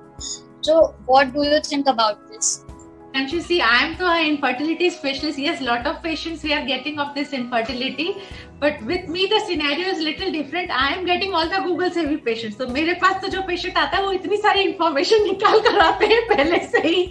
तो 0.67 0.97
what 1.13 1.35
do 1.35 1.45
you 1.45 1.59
think 1.59 1.89
about 1.89 2.31
this? 2.33 2.70
And 3.13 3.31
you 3.31 3.41
see, 3.41 3.61
I 3.61 3.79
am 3.85 3.97
to 3.97 4.07
an 4.07 4.27
infertility 4.27 4.89
specialist. 4.89 5.39
Yes, 5.39 5.61
lot 5.61 5.87
of 5.87 6.03
patients 6.03 6.43
we 6.45 6.53
are 6.53 6.65
getting 6.65 6.99
of 7.01 7.15
this 7.15 7.33
infertility, 7.33 8.17
but 8.61 8.81
with 8.83 9.09
me 9.09 9.27
the 9.27 9.41
scenario 9.47 9.89
is 9.89 10.01
little 10.01 10.31
different. 10.31 10.71
I 10.71 10.95
am 10.95 11.05
getting 11.05 11.35
all 11.35 11.49
the 11.49 11.61
Google 11.65 11.91
से 11.91 12.05
भी 12.07 12.25
patients. 12.25 12.57
तो 12.57 12.69
मेरे 12.69 12.95
पास 13.03 13.21
तो 13.23 13.29
जो 13.29 13.43
patient 13.49 13.77
आता 13.77 13.97
है 13.97 14.03
वो 14.05 14.13
इतनी 14.13 14.37
सारी 14.37 14.65
information 14.73 15.27
निकाल 15.27 15.61
कर 15.67 15.79
आते 15.87 16.07
हैं 16.13 16.21
पहले 16.29 16.59
से 16.67 16.87
ही. 16.89 17.07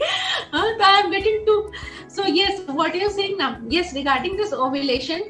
तो 0.54 0.84
I 0.92 1.02
am 1.02 1.12
getting 1.12 1.46
to 1.46 1.58
So 2.08 2.26
yes, 2.26 2.62
what 2.68 2.96
you 2.96 3.10
saying 3.12 3.38
now, 3.38 3.58
yes, 3.70 3.94
regarding 3.94 4.36
this 4.36 4.52
ovulation, 4.52 5.22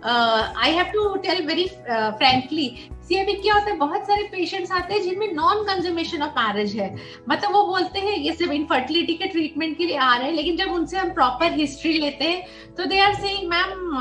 uh, 0.00 0.64
have 0.64 0.84
to 0.92 1.08
very 1.48 1.68
uh, 1.90 2.90
see 3.02 3.16
अभी 3.16 3.32
क्या 3.34 3.54
होता 3.54 3.70
है 3.70 3.76
बहुत 3.76 4.06
सारे 4.06 4.22
पेशेंट्स 4.32 4.72
आते 4.72 4.94
हैं 4.94 5.02
जिनमें 5.02 5.32
नॉन 5.34 5.62
कंज्यूमेशन 5.64 6.22
ऑफ़ 6.22 6.38
मैरिज 6.38 6.74
है। 6.76 6.94
मतलब 7.28 7.52
वो 7.52 7.62
बोलते 7.66 8.00
हैं 8.00 8.16
ये 8.16 8.32
सिर्फ़ 8.32 8.52
इनफर्टिलिटी 8.52 9.14
के 9.14 9.26
ट्रीटमेंट 9.28 9.76
के 9.78 9.84
लिए 9.84 9.96
आ 9.96 10.14
रहे 10.16 10.28
हैं 10.28 10.34
लेकिन 10.34 10.56
जब 10.56 10.72
उनसे 10.72 10.98
हम 10.98 11.10
प्रॉपर 11.14 11.52
हिस्ट्री 11.52 11.92
लेते 11.92 12.24
हैं 12.24 12.74
तो 12.76 12.84
they 12.84 13.00
are 13.00 13.14
saying 13.14 13.48
ma'am 13.48 13.96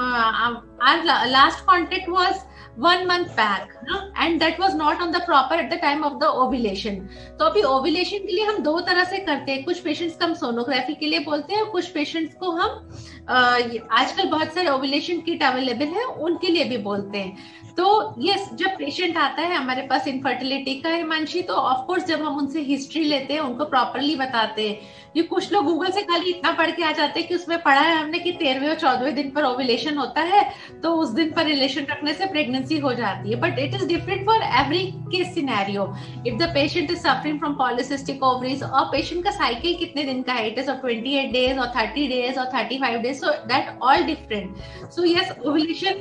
our 0.90 1.04
last 1.30 1.66
contact 1.66 2.10
was 2.10 2.46
one 2.80 3.06
month 3.08 3.26
back 3.38 3.74
and 4.18 4.40
that 4.40 4.60
was 4.60 4.76
not 4.76 5.02
on 5.02 5.12
the 5.12 5.22
proper 5.26 5.60
at 5.60 5.70
the 5.74 5.80
time 5.82 6.04
of 6.04 6.14
the 6.14 6.24
ovulation 6.44 6.96
तो 7.40 7.46
अभी 7.46 7.62
ओविलेशन 7.70 8.18
के 8.18 8.34
लिए 8.34 8.46
हम 8.46 8.58
दो 8.64 8.80
तरह 8.82 9.04
से 9.04 9.18
करते 9.18 9.52
हैं। 9.52 9.64
कुछ 9.64 9.80
पेशेंट्स 9.80 10.16
को 10.18 10.26
हम 10.26 10.34
सोनोग्राफी 10.34 10.94
के 10.94 11.06
लिए 11.06 11.20
बोलते 11.20 11.54
हैं 11.54 11.62
और 11.62 11.70
कुछ 11.70 11.88
पेशेंट्स 11.88 12.36
को 12.36 12.52
हम 12.52 12.90
आजकल 13.30 14.30
बहुत 14.30 14.54
सारे 14.54 14.70
ओविलेशन 14.70 15.20
किट 15.22 15.44
अवेलेबल 15.44 15.88
है, 15.88 16.04
उनके 16.04 16.48
लिए 16.48 16.64
भी 16.66 16.78
बोलते 16.80 17.18
हैं। 17.18 17.58
तो 17.78 18.16
यस 18.20 18.50
जब 18.54 18.70
पेशेंट 18.78 19.18
आता 19.18 19.42
है, 19.42 19.56
हमारे 19.56 19.82
पास 19.88 20.08
इनफर्टिलिटी 20.08 20.74
का 20.82 20.90
हिमांशी 20.90 21.42
तो 21.42 21.54
ऑफकोर्स 21.56 22.06
जब 22.06 22.22
हम 22.22 22.38
उनसे 22.38 22.62
हिस्ट्री 22.62 23.04
लेते 23.04 23.34
हैं, 23.34 23.42
उनको 23.42 23.66
प्रॉपरली 23.66 24.16
बताते 24.16 24.68
हैं। 24.70 24.80
ये 25.16 25.22
कुछ 25.24 25.52
लोग 25.54 25.66
गूगल 25.66 25.92
से 25.92 26.02
खाली 26.02 26.30
इतना 26.30 26.52
पढ़ 26.54 26.72
के 26.72 26.84
आ 26.84 26.92
जाते 26.92 27.20
हैं 27.20 27.28
कि 27.30 27.36
उसमें 27.36 27.58
पढ़ा 27.62 27.82
है 27.82 27.96
हमने 27.96 28.20
कि 28.20 28.32
तेरहवें 28.32 28.70
और 28.70 28.76
चौदहवें 28.76 29.16
दिन 29.16 29.30
पर 29.32 29.44
ओविलेशन 29.44 29.98
होता 29.98 30.22
है 30.24 30.44
तो 30.84 30.92
उस 30.96 31.10
दिन 31.12 31.32
पर 31.34 31.46
रिलेशन 31.46 31.86
रखने 31.92 32.14
से 32.14 32.26
प्रेगनेंसी 32.26 32.78
हो 32.80 32.94
जाती 32.94 33.32
है। 33.32 33.40
But 33.42 33.60
it 33.60 33.76
is 33.76 33.86
different 33.88 34.26
for 34.26 34.44
every 34.60 34.86
case 35.12 35.34
scenario 35.36 35.88
if 36.28 36.36
the 36.36 36.50
patient 36.54 36.92
is 36.92 37.00
suffering 37.00 37.40
from 37.40 37.54
polycystic 37.56 38.24
ovaries 38.24 38.64
और 38.64 38.86
पेशेंट 38.92 39.24
का 39.24 39.32
साइकिल 39.32 39.76
कितने 39.78 40.04
दिन 40.04 40.22
का 40.24 40.34
है? 40.34 40.48
It 40.48 40.60
is 40.60 40.72
twenty 40.72 41.16
eight 41.16 41.32
days 41.32 41.60
और 41.60 41.74
थर्टी 41.78 42.08
डेज़ 42.08 42.40
और 42.40 42.52
thirty 42.54 42.80
five 42.80 43.00
days 43.02 43.19
so 43.20 43.32
that 43.48 43.78
all 43.84 44.04
different 44.04 44.90
so 44.96 45.06
yes 45.06 45.34
ovulation 45.46 45.94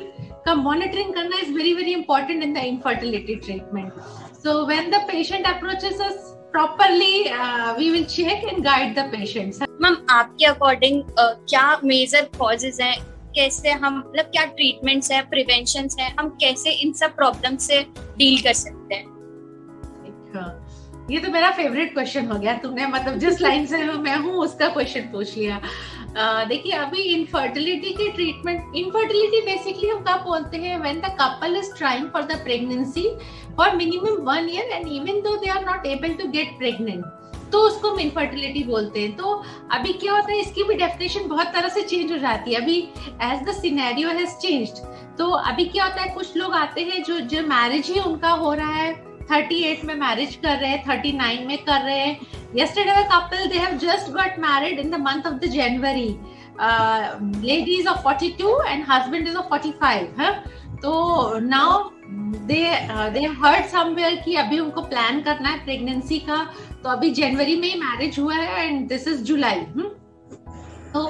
का 0.46 0.54
monitoring 0.54 1.12
करना 1.14 1.38
is 1.42 1.52
very 1.52 1.74
very 1.74 1.92
important 1.92 2.42
in 2.42 2.54
the 2.54 2.64
infertility 2.66 3.34
treatment 3.34 3.92
so 4.42 4.64
when 4.66 4.90
the 4.90 5.04
patient 5.12 5.46
approaches 5.46 6.00
us 6.00 6.34
properly 6.52 7.28
uh, 7.30 7.74
we 7.78 7.90
will 7.90 8.04
check 8.12 8.44
and 8.50 8.62
guide 8.66 8.94
the 8.98 9.02
patients. 9.14 9.58
Ma'am 9.82 9.96
आपके 10.10 10.44
according 10.44 11.02
uh, 11.02 11.34
क्या 11.50 11.66
major 11.84 12.28
causes 12.38 12.80
हैं? 12.80 12.94
कैसे 13.34 13.70
हम 13.70 13.98
मतलब 13.98 14.24
क्या 14.24 14.44
treatments 14.44 15.10
है 15.12 15.20
प्रिवेंशन 15.30 15.88
है? 16.00 16.08
हम 16.20 16.28
कैसे 16.40 16.70
इन 16.70 16.92
सब 16.92 17.14
प्रॉब्लम 17.16 17.56
से 17.56 17.80
डील 18.18 18.40
कर 18.42 18.52
सकते 18.52 18.94
हैं? 18.94 19.04
ये 21.10 21.18
तो 21.18 21.30
मेरा 21.32 21.50
फेवरेट 21.50 21.92
क्वेश्चन 21.92 22.26
हो 22.26 22.38
गया। 22.38 22.54
तुमने 22.62 22.86
मतलब 22.86 23.18
जिस 23.18 23.40
लाइन 23.40 23.66
से 23.66 23.84
मैं 23.84 24.16
हूँ 24.16 24.32
उसका 24.32 24.68
क्वेश्चन 24.68 25.00
पूछ 25.12 25.36
लिया। 25.36 25.60
देखिए, 26.48 26.72
अभी 26.74 27.02
इनफर्टिलिटी 27.04 27.90
के 27.92 28.08
ट्रीटमेंट 28.12 28.76
इनफर्टिलिटी 28.76 29.40
बेसिकली 29.46 29.88
हम 29.88 30.02
कब 30.04 30.24
बोलते 30.24 30.56
हैं? 30.56 30.78
When 30.80 31.00
the 31.00 31.10
couple 31.20 31.56
is 31.56 31.72
trying 31.78 32.08
for 32.12 32.22
the 32.22 32.40
pregnancy 32.44 33.08
for 33.56 33.76
minimum 33.76 34.22
one 34.26 34.48
year 34.50 34.70
and 34.72 34.88
even 34.88 35.20
though 35.22 35.36
they 35.36 35.50
are 35.50 35.64
not 35.66 35.86
able 35.86 36.14
to 36.14 36.28
get 36.30 36.58
pregnant 36.58 37.04
तो 37.52 37.58
उसको 37.66 37.90
हम 37.90 38.00
इनफर्टिलिटी 38.00 38.62
बोलते 38.64 39.00
हैं। 39.00 39.16
तो 39.16 39.42
अभी 39.72 39.92
क्या 39.92 40.12
होता 40.12 40.32
है? 40.32 40.38
इसकी 40.40 40.62
भी 40.62 40.74
डेफिनेशन 40.74 41.28
बहुत 41.28 41.46
तरह 41.54 41.68
से 41.68 41.82
चेंज 41.82 42.12
हो 42.12 42.18
जाती 42.18 42.54
है। 42.54 42.60
अभी 42.60 42.78
as 43.22 43.42
the 43.48 43.52
scenario 43.60 44.08
has 44.08 44.36
changed 44.42 44.86
तो 45.18 45.30
अभी 45.30 45.64
क्या 45.66 45.84
होता 45.84 46.02
है? 46.02 46.14
कुछ 46.14 46.36
लोग 46.36 46.54
आते 46.54 46.82
हैं 46.82 47.02
जो 47.04 47.20
जो 47.20 47.42
मैरिज 47.46 47.90
ही 47.90 48.00
उनका 48.00 48.30
हो 48.32 48.52
रहा 48.54 48.72
है 48.72 48.92
38 49.30 49.84
में 49.84 49.94
मैरिज 49.94 50.34
कर 50.44 50.56
रहे 50.58 50.70
हैं 50.70 50.84
39 50.86 51.46
में 51.46 51.56
कर 51.64 51.80
रहे 51.82 51.98
हैं। 51.98 52.14
Yesterday 52.56 52.96
a 53.00 53.06
couple 53.12 53.48
they 53.52 53.62
have 53.64 53.78
just 53.80 54.12
got 54.14 54.38
married 54.44 54.78
in 54.84 54.90
the 54.90 55.00
month 55.06 55.26
of 55.30 55.40
the 55.40 55.50
January. 55.54 56.10
Uh, 56.58 57.18
lady 57.42 57.74
is 57.80 57.86
of 57.86 58.02
42 58.02 58.54
and 58.68 58.84
husband 58.84 59.28
is 59.28 59.36
of 59.36 59.48
45 59.48 60.08
huh? 60.18 60.32
तो 60.82 61.38
नाउ 61.40 61.90
दे 62.46 62.60
हर्ड 63.42 63.64
समवेयर 63.70 64.14
कि 64.24 64.34
अभी 64.42 64.58
उनको 64.60 64.82
प्लान 64.82 65.20
करना 65.22 65.48
है 65.48 65.64
प्रेगनेंसी 65.64 66.18
का। 66.28 66.36
तो 66.82 66.88
अभी 66.90 67.10
जनवरी 67.10 67.56
में 67.60 67.68
ही 67.68 67.74
मैरिज 67.80 68.18
हुआ 68.18 68.34
है 68.34 68.66
एंड 68.66 68.88
दिस 68.88 69.08
इज़ 69.08 69.22
जुलाई 69.24 69.60
तो 70.94 71.06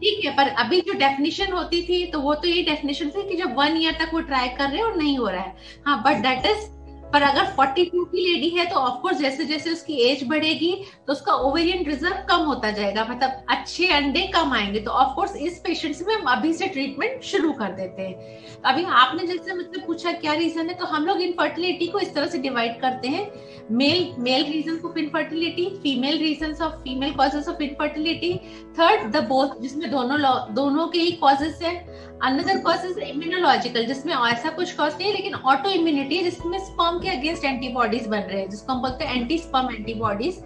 ठीक 0.00 0.24
है 0.24 0.30
पर 0.36 0.48
अभी 0.62 0.80
जो 0.86 0.92
डेफिनेशन 0.98 1.52
होती 1.52 1.82
थी 1.88 2.04
तो 2.12 2.20
वो 2.20 2.34
तो 2.34 2.48
यही 2.48 2.62
डेफिनेशन 2.62 3.10
थी 3.10 3.28
कि 3.28 3.36
जब 3.42 3.54
वन 3.58 3.76
ईयर 3.82 3.96
तक 4.00 4.14
वो 4.14 4.20
ट्राई 4.20 4.48
कर 4.58 4.68
रहे 4.68 4.78
हैं 4.78 4.84
और 4.84 4.96
नहीं 4.96 5.16
हो 5.18 5.28
रहा 5.28 5.42
है। 5.42 5.54
हाँ 5.86 6.02
बट 6.04 6.22
दैट 6.22 6.46
इज़ 6.46 6.66
पर 7.12 7.22
अगर 7.22 7.44
42 7.54 8.04
की 8.06 8.24
लेडी 8.24 8.48
है 8.50 8.64
तो 8.66 8.76
ऑफकोर्स 8.76 9.18
जैसे 9.18 9.44
जैसे 9.44 9.72
उसकी 9.72 9.94
एज 10.02 10.26
बढ़ेगी 10.28 10.72
तो 11.06 11.12
उसका 11.12 11.32
ओवेरियन 11.42 11.84
रिज़र्व 11.86 12.24
कम 12.28 12.44
होता 12.44 12.70
जाएगा 12.70 13.06
मतलब 13.10 13.44
अच्छे 13.50 13.86
अंडे 13.92 14.26
कम 14.34 14.52
आएँगे। 14.52 14.80
तो 14.80 14.90
ऑफकोर्स 14.92 15.36
इस 15.38 15.58
पेशेंट 15.64 15.94
से 15.94 16.12
हम 16.12 16.30
अभी 16.32 16.52
से 16.52 16.66
ट्रीटमेंट 16.68 17.22
शुरू 17.24 17.52
कर 17.52 17.72
देते 17.72 18.02
हैं। 18.02 18.60
अभी 18.64 18.84
आपने 18.84 19.26
जैसे 19.26 19.54
मुझसे 19.54 19.86
पूछा 19.86 20.12
क्या 20.14 20.32
रीजन 20.34 20.68
है 20.68 20.74
तो 20.74 20.86
हम 20.86 21.06
लोग 21.06 21.20
इनफर्टिलिटी 21.22 21.86
को 21.86 21.98
इस 21.98 22.14
तरह 22.14 22.26
से 22.26 22.38
डिवाइड 22.38 22.80
करते 22.80 23.08
हैं। 23.08 23.30
Male 23.72 24.14
male 24.18 24.44
reason 24.44 24.80
of 24.84 24.98
infertility 24.98 25.68
female 25.82 26.18
reason 26.18 26.54
of 26.62 26.72
female 26.82 27.12
causes 27.14 27.48
of 27.48 27.62
infertility 27.62 28.34
third 28.78 29.10
the 29.12 29.24
both 29.28 29.60
जिसमें 29.62 29.90
दोनों 29.90 30.18
दोनों 30.54 30.86
के 30.88 30.98
ही 30.98 31.12
कॉजेस 31.18 31.58
है। 31.62 31.76
अनदर 32.22 32.58
कॉज 32.62 32.84
इज़ 32.86 32.98
इम्यूनोलॉजिकल 33.00 33.86
जिसमें 33.86 34.14
ऐसा 34.14 34.50
कुछ 34.50 34.72
कॉज 34.72 34.92
नहीं 34.92 35.06
है 35.06 35.14
लेकिन 35.14 35.34
ऑटो 35.34 35.70
इम्यूनिटी 35.70 36.22
जिसमें 36.24 36.58
स्पर्म 36.60 36.98
के 37.02 37.08
अगेंस्ट 37.08 37.44
एंटीबॉडीज 37.44 38.06
बन 38.08 38.20
रहे 38.20 38.40
हैं, 38.40 38.48
जिसको 38.50 38.72
हम 38.72 38.82
बोलते 38.82 39.04
हैं 39.04 39.20
anti 39.20 39.38
sperm 39.38 39.74
antibodies 39.74 40.42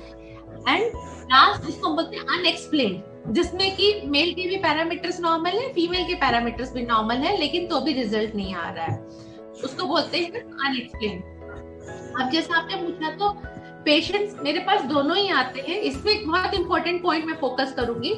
and 0.69 0.93
last 1.33 1.67
जिसको 1.67 1.89
हम 1.89 1.97
बोलते 1.97 2.17
हैं 2.17 2.39
अनएक्सप्लेन 2.39 3.03
जिसमें 3.33 3.71
कि 3.77 3.93
मेल 4.07 4.33
के 4.35 4.49
भी 4.49 4.57
पैरामीटर्स 4.59 5.21
नॉर्मल 5.21 5.59
है 5.59 5.73
फीमेल 5.73 6.05
के 6.07 6.15
पैरामीटर्स 6.17 6.73
भी 6.73 6.83
नॉर्मल 6.83 7.17
है, 7.17 7.37
लेकिन 7.39 7.67
तो 7.67 7.81
भी 7.81 7.93
रिज़ल्ट 7.93 8.35
नहीं 8.35 8.55
आ 8.55 8.69
रहा 8.71 8.85
है. 8.85 8.99
उसको 9.65 9.87
बोलते 9.87 10.19
हैं 10.19 10.43
अनएक्सप्लेन 10.43 11.23
अब 12.21 12.31
जैसे 12.31 12.55
आपने 12.55 12.77
पूछा 12.77 13.11
तो 13.17 13.31
पेशेंट्स 13.85 14.35
मेरे 14.43 14.61
पास 14.61 14.83
दोनों 14.85 15.17
ही 15.17 15.29
आते 15.31 15.61
हैं, 15.61 15.79
इसमें 15.81 16.13
एक 16.13 16.27
बहुत 16.29 16.55
इंपॉर्टेंट 16.55 17.03
पॉइंट 17.03 17.25
मैं 17.25 17.35
फोकस 17.41 17.75
करूँगी 17.77 18.15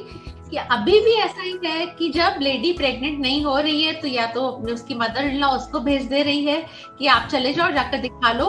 अभी 0.57 0.99
भी 0.99 1.13
ऐसा 1.13 1.41
ही 1.41 1.57
है 1.65 1.85
कि 1.97 2.09
जब 2.09 2.39
लेडी 2.41 2.71
प्रेग्नेंट 2.73 3.19
नहीं 3.19 3.43
हो 3.43 3.57
रही 3.57 3.83
है 3.83 3.93
तो 3.93 4.07
या 4.07 4.25
तो 4.33 4.47
उसकी 4.73 4.95
मदर 4.95 5.25
इन 5.25 5.37
लॉ 5.37 5.49
उसको 5.55 5.79
भेज 5.79 6.05
दे 6.07 6.23
रही 6.23 6.43
है 6.45 6.65
कि 6.99 7.07
आप 7.07 7.27
चले 7.31 7.53
जाओ, 7.53 7.71
जाकर 7.71 7.97
दिखा 7.97 8.31
लो। 8.33 8.45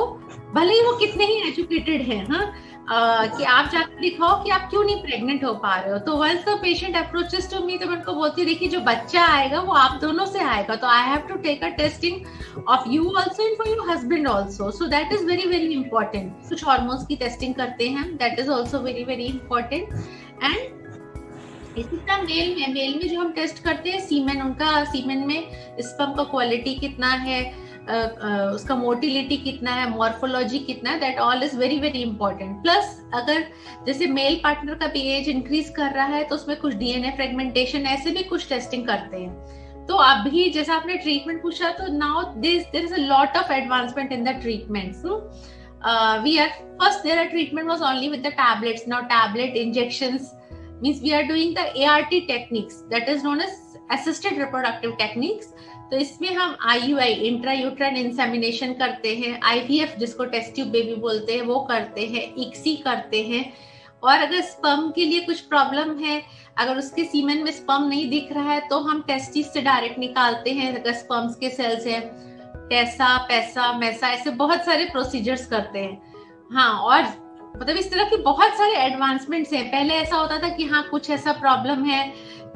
भले 0.54 0.74
ही 0.74 0.82
वो 0.82 0.96
कितने 0.98 1.26
ही 1.26 1.48
एजुकेटेड 1.48 2.02
है 2.02 2.24
हाँ? 2.26 2.52
कि 3.36 3.44
आप 3.44 3.68
जाकर 3.72 4.00
दिखाओ 4.00 4.42
कि 4.44 4.50
आप 4.50 4.68
क्यों 4.70 4.82
नहीं 4.84 5.02
प्रेग्नेंट 5.02 5.44
हो 5.44 5.52
पा 5.54 5.74
रहे 5.74 5.92
हो। 5.92 5.98
तो 5.98 6.16
once 6.16 6.44
the 6.48 6.56
patient 6.62 6.96
approaches 6.96 7.50
to 7.50 7.64
me 7.66 7.76
तो 7.78 7.86
मैं 7.86 7.96
उनको 7.96 8.14
बोलती 8.14 8.44
देखिए, 8.44 8.68
जो 8.68 8.80
बच्चा 8.80 9.24
आएगा, 9.26 9.60
वो 9.60 9.72
आप 9.74 9.98
दोनों 10.00 10.26
से 10.26 10.40
आएगा 10.44 10.76
तो 10.76 10.86
I 10.86 11.06
have 11.08 11.20
to 11.28 11.36
take 11.42 11.64
a 11.64 11.68
testing 11.76 12.64
of 12.68 12.88
you 12.90 13.10
also 13.18 13.46
and 13.46 13.56
for 13.58 13.68
your 13.68 13.90
husband 13.90 14.28
also 14.28 14.70
so 14.70 14.86
that 14.88 15.12
is 15.12 15.24
very 15.26 15.46
very 15.48 15.72
important 15.74 16.32
कुछ 16.48 16.66
हॉर्मोन्स 16.66 17.06
की 17.06 17.16
टेस्टिंग 17.16 17.54
करते 17.54 17.88
हैं 17.88 18.16
that 18.16 18.38
is 18.38 18.50
also 18.50 18.78
very 18.78 19.04
very 19.04 19.24
important 19.26 19.92
and 20.44 20.79
इसी 21.78 21.96
तरह 21.96 22.22
मेल 22.22 22.54
में 22.54 22.72
मेल 22.74 22.94
में 22.94 23.08
जो 23.08 23.20
हम 23.20 23.32
टेस्ट 23.32 23.62
करते 23.64 23.90
हैं 23.90 24.00
सीमेन 24.00 24.42
उनका 24.42 24.72
सीमेन 24.84 25.26
में 25.26 25.48
स्पम 25.80 26.12
का 26.14 26.22
क्वालिटी 26.30 26.74
कितना 26.74 27.10
है 27.18 27.42
उसका 28.54 28.74
मोटिलिटी 28.76 29.36
कितना 29.36 29.72
है 29.72 29.88
मॉर्फोलॉजी 29.90 30.58
कितना 30.58 30.90
है 30.90 30.98
that 31.00 31.18
all 31.18 31.42
is 31.42 31.56
very 31.58 31.78
very 31.78 32.02
important 32.02 32.62
plus 32.62 32.96
अगर 33.14 33.44
जैसे 33.86 34.06
मेल 34.06 34.40
पार्टनर 34.44 34.74
का 34.74 34.86
भी 34.86 35.00
एज 35.12 35.28
इंक्रीज 35.28 35.70
कर 35.76 35.92
रहा 35.92 36.06
है 36.06 36.24
तो 36.24 36.34
उसमें 36.34 36.56
कुछ 36.56 36.74
डीएनए 36.74 37.10
फ्रेगमेंटेशन 37.10 37.86
ऐसे 37.86 38.10
भी 38.10 38.22
कुछ 38.22 38.48
टेस्टिंग 38.48 38.86
करते 38.86 39.16
हैं। 39.16 39.86
तो 39.86 39.94
अभी 39.96 40.48
जैसे 40.50 40.72
आपने 40.72 40.96
ट्रीटमेंट 40.96 41.40
पूछा 41.42 41.70
तो 41.70 41.92
now 41.92 42.22
this 42.40 42.64
there 42.72 42.84
is 42.84 42.94
a 42.94 42.98
lot 42.98 43.36
of 43.36 43.52
advancement 43.52 44.12
in 44.12 44.24
the 44.24 44.36
treatment 44.40 44.94
we 46.24 46.36
are 46.36 46.48
first 46.80 47.02
there 47.02 47.18
are 47.18 47.24
treatment 47.26 47.68
was 47.68 47.82
only 47.82 48.08
with 48.08 48.26
the 48.26 48.32
tablets 48.36 48.88
now 48.88 49.02
tablet 49.06 49.56
injections 49.56 50.32
means 50.82 51.00
we 51.00 51.12
are 51.14 51.26
doing 51.26 51.54
the 51.54 51.66
ART 51.84 52.12
techniques, 52.28 52.82
that 52.90 53.08
is 53.08 53.22
known 53.22 53.40
as 53.40 53.52
assisted 53.90 54.38
reproductive 54.38 54.96
techniques. 54.98 55.46
तो 55.90 55.96
इसमें 55.96 56.34
हम 56.34 56.56
I 56.62 56.80
U 56.80 56.98
I 56.98 57.12
intra 57.28 57.52
uterine 57.52 57.96
insemination 57.96 58.72
करते 58.72 59.14
हैं 59.16 59.38
IVF 59.44 59.94
जिसको 59.98 60.24
test 60.24 60.54
tube 60.54 60.68
baby 60.68 60.94
बोलते 60.94 61.34
हैं, 61.34 61.42
वो 61.42 61.60
करते 61.60 62.06
हैं 62.06 62.22
इक्सी 62.38 62.74
करते 62.76 63.22
हैं। 63.22 63.52
और 64.02 64.18
अगर 64.18 64.40
स्पम 64.40 64.90
के 64.96 65.04
लिए 65.04 65.20
कुछ 65.20 65.40
प्रॉब्लम 65.40 65.96
है, 65.98 66.22
अगर 66.58 66.78
उसके 66.78 67.04
सीमेन 67.04 67.42
में 67.44 67.50
स्पम 67.52 67.88
नहीं 67.88 68.08
दिख 68.10 68.32
रहा 68.32 68.52
है 68.52 68.60
तो 68.68 68.78
हम 68.80 69.02
टेस्टिस 69.06 69.52
से 69.52 69.60
डायरेक्ट 69.60 69.98
निकालते 69.98 70.50
हैं, 70.50 70.74
अगर 70.74 70.92
स्पम्स 70.92 71.34
के 71.36 71.50
सेल्स 71.50 71.86
है। 71.86 72.00
पैसा 72.70 73.16
पैसा 73.28 73.72
मैसा 73.78 74.08
ऐसे 74.08 74.30
बहुत 74.30 74.64
सारे 74.64 74.84
प्रोसीजर्स 74.84 75.46
करते 75.46 75.78
हैं। 75.78 76.00
हाँ 76.52 76.72
और 76.80 77.02
मतलब 77.56 77.76
इस 77.76 77.90
तरह 77.90 78.04
की 78.04 78.16
बहुत 78.22 78.52
सारे 78.54 78.76
एडवांसमेंट्स 78.76 79.52
हैं। 79.52 79.64
पहले 79.70 79.94
ऐसा 79.94 80.16
होता 80.16 80.38
था 80.38 80.48
कि 80.48 80.64
हाँ 80.64 80.82
कुछ 80.90 81.10
ऐसा 81.10 81.32
प्रॉब्लम 81.34 81.84
है 81.84 82.02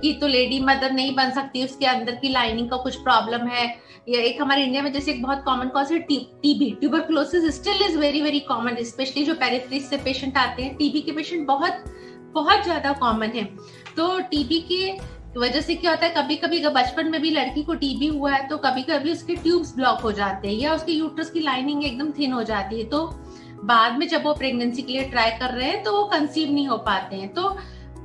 कि 0.00 0.12
तो 0.20 0.26
लेडी 0.26 0.58
मदर 0.60 0.92
नहीं 0.92 1.14
बन 1.16 1.30
सकती, 1.30 1.64
उसके 1.64 1.86
अंदर 1.86 2.14
की 2.14 2.28
लाइनिंग 2.28 2.68
का 2.70 2.76
कुछ 2.78 2.96
प्रॉब्लम 3.02 3.46
है। 3.48 3.66
या 4.08 4.20
एक 4.20 4.40
हमारे 4.40 4.64
इंडिया 4.64 4.82
में 4.82 4.92
जैसे 4.92 5.12
एक 5.12 5.22
बहुत 5.22 5.42
कॉमन 5.44 5.68
कॉज 5.68 5.92
है 5.92 5.98
TB 6.00 6.70
tuberculosis 6.80 7.44
still 7.54 7.82
is 7.82 7.98
very 7.98 8.20
very 8.22 8.40
common 8.42 8.82
specially 8.84 9.24
जो 9.24 9.34
पेरिफ्रीज 9.36 9.84
से 9.84 9.96
पेशेंट 10.04 10.36
आते 10.38 10.62
हैं। 10.62 10.76
टीबी 10.76 11.00
के 11.00 11.12
पेशेंट 11.12 11.46
बहुत 11.46 11.84
बहुत 12.34 12.62
ज़्यादा 12.64 12.92
कॉमन 13.00 13.30
है। 13.34 13.44
तो 13.96 14.18
टीबी 14.20 14.60
के 14.70 14.92
वजह 15.40 15.60
से 15.60 15.74
क्या 15.74 15.90
होता 15.90 16.06
है 16.06 16.12
कभी 16.12 16.36
कभी 16.36 16.60
बचपन 16.66 17.10
में 17.10 17.20
भी 17.20 17.30
लड़की 17.30 17.62
को 17.62 17.74
टीबी 17.74 18.06
हुआ 18.08 18.32
है 18.32 18.46
तो 18.48 18.56
कभी 18.58 18.82
कभी 18.84 19.12
उसके 19.12 19.34
ट्यूब्स 19.36 19.74
ब्लॉक 19.76 20.00
हो 20.00 20.12
जाते 20.12 20.48
हैं 20.48 20.54
या 20.54 20.74
उसके 20.74 20.92
यूट्रस 20.92 21.30
की 21.30 21.40
लाइनिंग 21.40 21.84
एकदम 21.84 22.10
थिन 22.18 22.32
हो 22.32 22.42
जाती 22.44 22.78
है। 22.78 22.84
तो 22.84 23.06
बाद 23.66 23.98
में 23.98 24.06
जब 24.08 24.24
वो 24.24 24.34
प्रेगनेंसी 24.34 24.82
के 24.82 24.92
लिए 24.92 25.04
ट्राई 25.10 25.30
कर 25.38 25.54
रहे 25.54 25.68
हैं 25.68 25.82
तो 25.82 25.92
वो 25.92 26.04
कंसीव 26.08 26.52
नहीं 26.52 26.66
हो 26.68 26.76
पाते 26.86 27.16
हैं। 27.16 27.32
तो 27.34 27.56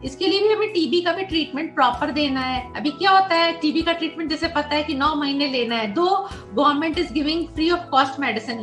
इसके 0.04 0.28
लिए 0.28 0.41
भी 0.41 0.54
हमें 0.54 0.72
टीबी 0.74 1.02
का 1.02 1.12
भी 1.13 1.24
ट्रीटमेंट 1.24 1.74
प्रॉपर 1.76 2.12
देना 2.12 2.41
है। 2.41 2.62
अभी 2.76 2.91
क्या 2.91 3.12
होता 3.12 3.36
है 3.36 3.52
टीबी 3.60 3.82
का 3.82 3.93
ट्रीटमेंट 3.93 4.30
जैसे 4.30 4.48
पता 4.48 4.76
है 4.76 4.84
कि 4.84 4.93
नौ 4.93 5.13
महीने 5.15 5.48
लेना 5.48 5.76
है। 5.76 5.91
Though 5.93 6.08
government 6.54 6.98
is 6.98 7.12
giving 7.13 7.45
free 7.48 7.69
of 7.72 7.89
cost 7.89 8.19
medicine 8.19 8.60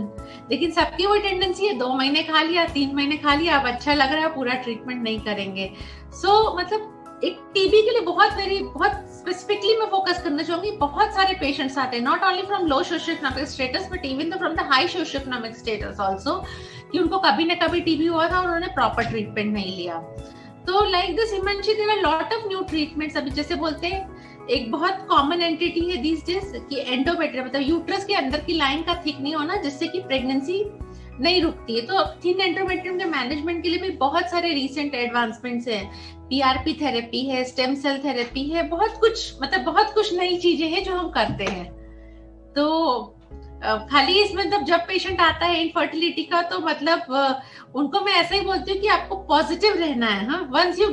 लेकिन 0.50 0.70
सबकी 0.70 1.06
वो 1.06 1.16
टेंडेंसी 1.18 1.66
है 1.66 1.76
दो 1.78 1.92
महीने 1.94 2.22
खा 2.22 2.42
लिया 2.42 2.64
तीन 2.68 2.94
महीने 2.96 3.16
खा 3.16 3.34
लिया 3.34 3.58
अब 3.58 3.66
अच्छा 3.66 3.94
लग 3.94 4.12
रहा 4.12 4.22
है 4.22 4.34
पूरा 4.34 4.54
ट्रीटमेंट 4.54 5.02
नहीं 5.02 5.20
करेंगे। 5.20 5.70
सो 6.12 6.28
so, 6.28 6.58
मतलब 6.60 7.20
एक 7.24 7.38
टीबी 7.54 7.82
के 7.82 7.90
लिए 7.90 8.00
बहुत 8.00 8.32
वेरी 8.36 8.58
बहुत 8.62 9.05
स्पेसिफिकली 9.26 9.76
मैं 9.76 9.86
फोकस 9.90 10.22
करना 10.22 10.42
चाहूँगी, 10.42 10.70
बहुत 10.78 11.14
सारे 11.14 11.34
पेशेंट्स 11.34 11.78
आते 11.78 11.96
हैं 11.96 12.04
not 12.04 12.24
only 12.24 12.42
from 12.42 12.66
low 12.66 12.82
socio 12.82 13.12
economic 13.12 13.48
status 13.48 13.88
but 13.92 14.04
even 14.06 14.30
from 14.32 14.52
the 14.54 14.66
high 14.70 14.88
socio 14.88 15.18
economic 15.18 15.56
status 15.56 16.00
also 16.00 16.34
कि 16.92 16.98
उनको 16.98 17.18
कभी 17.18 17.44
ना 17.44 17.54
कभी 17.56 17.80
टीबी 17.80 18.06
हुआ 18.06 18.28
था 18.30 18.38
और 18.38 18.44
उन्होंने 18.44 18.66
प्रॉपर 18.74 19.04
ट्रीटमेंट 19.04 19.52
नहीं 19.52 19.76
लिया। 19.76 19.98
तो 20.66 20.84
like 20.90 21.16
this 21.16 21.32
Himanshi 21.32 21.74
there 21.74 21.90
are 21.90 22.00
lot 22.02 22.32
of 22.34 22.46
new 22.48 22.60
treatments 22.68 23.16
अभी 23.16 23.30
जैसे 23.30 23.54
बोलते 23.56 23.86
हैं, 23.86 24.46
एक 24.50 24.70
बहुत 24.72 25.06
कॉमन 25.08 25.42
एंटिटी 25.42 25.88
है 25.90 25.96
दीज 26.02 26.24
डेज़ 26.26 26.56
कि 26.68 26.80
एंडोमेट्रियम 26.86 27.46
मतलब 27.46 27.62
यूट्रस 27.62 28.04
के 28.04 28.14
अंदर 28.14 28.40
की 28.40 28.52
लाइन 28.52 28.82
का 28.82 28.94
थिक 29.06 29.20
नहीं 29.20 29.34
होना, 29.34 29.56
जिससे 29.56 29.86
कि 29.88 30.00
प्रेगनेंसी 30.02 30.62
नहीं 31.20 31.42
रुकती 31.42 31.74
है। 31.76 31.86
तो 31.86 31.94
अब 31.96 32.18
थिन 32.24 32.40
एंडोमेट्रियम 32.40 32.98
के 32.98 33.04
मैनेजमेंट 33.04 33.62
के 33.62 33.68
लिए 33.68 33.78
भी 33.80 33.90
बहुत 33.98 34.30
सारे 34.30 34.52
रिसेंट 34.54 34.94
एडवांसमेंट्स 34.94 35.68
हैं। 35.68 35.84
पीआरपी 36.28 36.72
थेरेपी 36.80 37.24
है 37.26 37.44
स्टेम 37.44 37.74
सेल 37.74 37.98
थेरेपी 38.04 38.42
है, 38.50 38.62
बहुत 38.68 38.96
कुछ 39.00 39.42
मतलब 39.42 39.64
बहुत 39.64 39.92
कुछ 39.94 40.12
नई 40.14 40.36
चीज़ें 40.38 40.68
हैं 40.68 40.82
जो 40.84 40.94
हम 40.94 41.08
करते 41.10 41.44
हैं। 41.44 41.64
तो 42.56 42.64
खाली 43.90 44.18
इसमें 44.22 44.42
मतलब 44.44 44.64
जब 44.64 44.80
पेशेंट 44.88 45.20
आता 45.20 45.46
है 45.46 45.62
इनफर्टिलिटी 45.62 46.22
का 46.32 46.42
तो 46.50 46.58
मतलब 46.66 47.06
उनको 47.76 48.00
मैं 48.00 48.12
ऐसा 48.12 48.34
ही 48.34 48.40
बोलती 48.40 48.72
हूँ 48.72 48.80
कि 48.80 48.88
आपको 48.88 49.16
पॉजिटिव 49.28 49.78
रहना 49.78 50.06
है 50.06 50.26
हाँ? 50.28 50.42
Once 50.52 50.78
you 50.80 50.88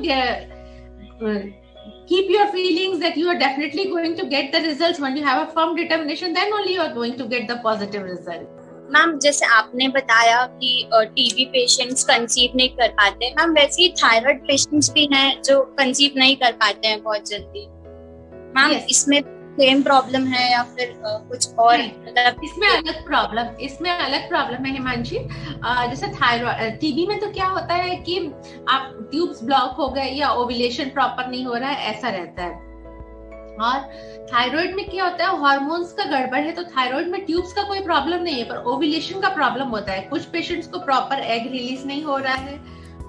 keep 2.07 2.29
your 2.31 2.45
feelings 2.53 2.99
that 2.99 3.17
you 3.19 3.29
are 3.31 3.37
definitely 3.39 3.83
going 3.89 4.15
to 4.15 4.25
get 4.31 4.51
the 4.53 4.59
results. 4.61 4.99
When 4.99 5.15
you 5.17 5.23
have 5.25 5.41
a 5.41 5.51
firm 5.51 5.75
determination, 5.75 6.33
then 6.33 6.53
only 6.53 6.73
you 6.73 6.81
are 6.81 6.93
going 6.93 7.15
to 7.17 7.27
get 7.27 7.47
the 7.47 7.57
positive 7.65 8.03
result 8.03 8.62
ma'am 8.89 9.17
जैसे 9.19 9.45
आपने 9.47 9.87
बताया 9.89 10.45
कि 10.53 10.89
TB 10.93 11.45
patients 11.45 12.03
conceive 12.03 12.57
नहीं 12.57 12.69
कर 12.69 12.89
पाते। 12.93 13.29
Ma'am 13.37 13.53
वैसे 13.53 13.81
ही 13.81 13.89
thyroid 14.03 14.41
patients 14.47 14.91
भी 14.93 15.07
हैं 15.13 15.41
जो 15.41 15.61
कंसीव 15.77 16.17
नहीं 16.17 16.35
कर 16.35 16.51
पाते 16.53 16.87
हैं 16.87 17.01
बहुत 17.03 17.29
जल्दी। 17.29 17.67
Ma'am 18.55 18.71
yes. 18.71 18.89
इसमें 18.89 19.21
सेम 19.53 19.81
प्रॉब्लम 19.83 20.25
है 20.27 20.51
या 20.51 20.61
फिर 20.75 20.93
कुछ 20.97 21.47
और 21.59 21.77
मतलब 21.77 22.41
इसमें 22.43 22.67
अलग 22.67 23.03
प्रॉब्लम 23.05 23.49
इसमें 23.61 23.89
अलग 23.91 24.27
प्रॉब्लम 24.29 24.65
है 24.65 24.71
हिमांशी। 24.73 25.19
जैसे 25.89 26.07
थायराइड 26.13 26.79
टीबी 26.79 27.05
में 27.07 27.19
तो 27.19 27.31
क्या 27.31 27.47
होता 27.47 27.73
है 27.73 27.95
कि 28.07 28.17
आप 28.69 28.97
ट्यूब्स 29.11 29.43
ब्लॉक 29.43 29.75
हो 29.79 29.89
गए 29.89 30.09
या 30.11 30.31
ओविलेशन 30.33 30.89
प्रॉपर 30.89 31.29
नहीं 31.29 31.45
हो 31.45 31.53
रहा 31.53 31.69
है 31.69 31.93
ऐसा 31.93 32.09
रहता 32.09 32.43
है। 32.43 32.62
और 33.61 33.79
थायराइड 34.33 34.75
में 34.75 34.85
क्या 34.89 35.03
होता 35.03 35.25
है 35.25 35.39
हार्मोन्स 35.41 35.93
का 35.93 36.03
गड़बड़ 36.05 36.39
है 36.39 36.51
तो 36.51 36.63
थायराइड 36.67 37.09
में 37.09 37.25
ट्यूब्स 37.25 37.53
का 37.53 37.63
कोई 37.63 37.79
प्रॉब्लम 37.81 38.23
नहीं 38.23 38.35
है, 38.35 38.43
पर 38.43 38.63
ओविलेशन 38.65 39.19
का 39.21 39.29
प्रॉब्लम 39.29 39.67
होता 39.69 39.91
है। 39.91 40.01
कुछ 40.09 40.25
पेशेंट्स 40.27 40.67
को 40.67 40.79
प्रॉपर 40.81 41.19
एग 41.19 41.51
रिलीज़ 41.51 41.85
नहीं 41.87 42.03
हो 42.03 42.17
रहा 42.17 42.33
है, 42.35 42.59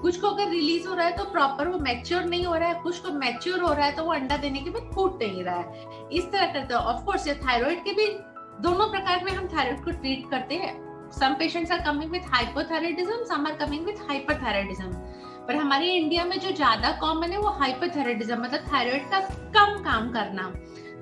कुछ 0.01 0.17
को 0.17 0.27
अगर 0.27 0.49
रिलीज़ 0.49 0.87
हो 0.87 0.95
रहा 0.95 1.05
है 1.05 1.17
तो 1.17 1.23
प्रॉपर 1.25 1.67
वो 1.67 1.79
मैच्योर 1.79 2.23
नहीं 2.25 2.45
हो 2.45 2.55
रहा 2.55 2.69
है, 2.69 2.79
कुछ 2.83 2.99
को 2.99 3.11
मैच्योर 3.13 3.59
हो 3.59 3.73
रहा 3.73 3.85
है 3.85 3.91
तो 3.91 4.03
वो 4.03 4.13
अंडा 4.13 4.37
देने 4.37 4.59
के 4.59 4.69
बाद 4.69 4.91
फूट 4.95 5.21
नहीं 5.23 5.43
रहा 5.43 5.55
है। 5.55 6.07
इस 6.11 6.31
तरह 6.31 6.53
करते 6.53 6.73
हैं। 6.73 6.81
ऑफकोर्स 6.83 7.27
ये 7.27 7.33
थायराइड 7.45 7.83
के 7.83 7.93
भी 7.93 8.07
दोनों 8.61 8.87
प्रकार 8.89 9.23
में 9.25 9.31
हम 9.31 9.47
थायराइड 9.47 9.83
को 9.85 9.91
ट्रीट 9.91 10.29
करते 10.31 10.55
हैं। 10.55 10.73
Some 11.11 11.33
patients 11.39 11.71
are 11.71 11.79
coming 11.83 12.11
with 12.11 12.29
hypothyroidism 12.29 13.23
some 13.25 13.47
are 13.47 13.55
coming 13.55 13.85
with 13.85 14.07
hyperthyroidism 14.07 14.91
पर 15.47 15.55
हमारे 15.55 15.93
इंडिया 15.93 16.25
में 16.25 16.39
जो 16.39 16.51
ज़्यादा 16.51 16.91
कॉमन 17.01 17.31
है 17.31 17.37
वो 17.37 17.49
हाइपरथायराइडिज्म 17.59 18.41
मतलब 18.41 18.65
थायराइड 18.73 19.09
का 19.11 19.19
कम 19.55 19.81
काम 19.83 20.11
करना 20.11 20.53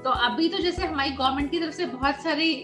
तो 0.03 0.09
अभी 0.27 0.49
तो 0.49 0.57
जैसे 0.57 0.85
हमारी 0.85 1.09
गवर्नमेंट 1.11 1.51
की 1.51 1.59
तरफ़ 1.59 1.75
से 1.75 1.85
बहुत 1.85 2.23
सारी 2.23 2.63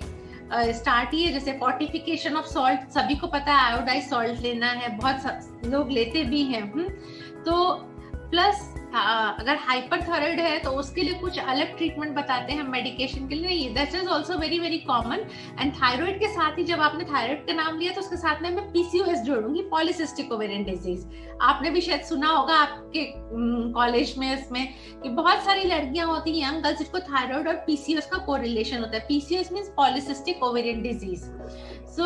स्टार्ट 0.53 1.13
ही 1.13 1.21
है, 1.23 1.31
जैसे 1.33 1.51
फोर्टिफिकेशन 1.59 2.35
ऑफ़ 2.35 2.45
सॉल्ट 2.45 2.89
सभी 2.91 3.15
को 3.15 3.27
पता 3.27 3.53
है 3.53 3.71
आयोडाइज 3.71 4.09
सॉल्ट 4.09 4.41
लेना 4.41 4.67
है, 4.67 4.95
बहुत 4.97 5.65
लोग 5.65 5.91
लेते 5.91 6.23
भी 6.23 6.43
हैं 6.43 6.61
हम्म। 6.63 6.87
तो 7.43 7.73
प्लस 8.31 8.73
अगर 8.91 9.55
हाइपरथायराइड 9.61 10.39
है 10.39 10.57
तो 10.59 10.71
उसके 10.79 11.01
लिए 11.01 11.13
कुछ 11.19 11.37
अलग 11.39 11.75
ट्रीटमेंट 11.77 12.15
बताते 12.15 12.53
हैं 12.53 12.63
मेडिकेशन 12.69 13.27
के 13.27 13.35
लिए। 13.35 13.69
That 13.73 13.95
is 13.95 14.07
also 14.07 14.37
very 14.37 14.59
very 14.59 14.77
common 14.79 15.25
and 15.59 15.73
thyroid 15.73 16.19
के 16.19 16.27
साथ 16.27 16.57
ही 16.57 16.63
जब 16.63 16.81
आपने 16.81 17.03
थायराइड 17.05 17.45
का 17.47 17.53
नाम 17.53 17.77
लिया 17.79 17.93
तो 17.93 18.01
उसके 18.01 18.17
साथ 18.17 18.41
में 18.41 18.49
मैं 18.49 18.65
पीसीओएस 18.71 19.21
जोड़ूँगी 19.21 19.61
पॉलिसिस्टिक 19.71 20.31
ओवेरियन 20.31 20.63
डिज़ीज़ 20.63 21.05
आपने 21.41 21.69
भी 21.69 21.81
शायद 21.81 22.01
सुना 22.03 22.29
होगा 22.29 22.55
आपके 22.55 23.05
कॉलेज 23.73 24.15
में, 24.17 24.33
इसमें 24.33 24.67
कि 25.03 25.09
बहुत 25.11 25.43
सारी 25.45 25.63
लड़कियाँ 25.65 26.07
होती 26.07 26.39
हैं 26.39 26.51
यंग 26.51 26.63
गर्ल्स 26.63 26.79
जिसको 26.79 26.99
थायराइड 27.01 27.47
और 27.47 27.55
पीसीओएस 27.65 28.05
का 28.05 28.17
कोरिलेशन 28.25 28.79
होता 28.79 28.97
है। 28.97 29.05
PCOS 29.07 29.51
mean 29.53 29.63
polycystic 29.77 30.43
ovarian 30.43 30.81
disease 30.81 31.25
so 31.89 32.05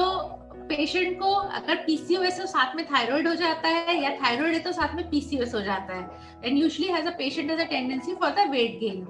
patient 0.68 1.20
को 1.20 1.34
अगर 1.60 1.76
पीसीओएस 1.86 2.40
तो 2.40 2.46
साथ 2.46 2.76
में 2.76 2.86
थायराइड 2.86 3.28
हो 3.28 3.34
जाता 3.36 3.70
है 3.70 3.96
या 4.04 4.10
थायराइड 4.24 4.54
है 4.54 4.60
तो 4.64 4.72
साथ 4.72 4.96
में 4.96 5.10
पीसीओएस 5.10 5.54
हो 5.56 5.62
जाता 5.62 5.96
है। 5.96 6.04
And 6.46 6.58
usually 6.58 6.92
has 6.94 7.08
a 7.08 7.12
patient 7.18 7.52
has 7.52 7.62
a 7.62 7.66
tendency 7.70 8.16
for 8.16 8.30
the 8.40 8.50
weight 8.52 8.80
gain 8.80 9.06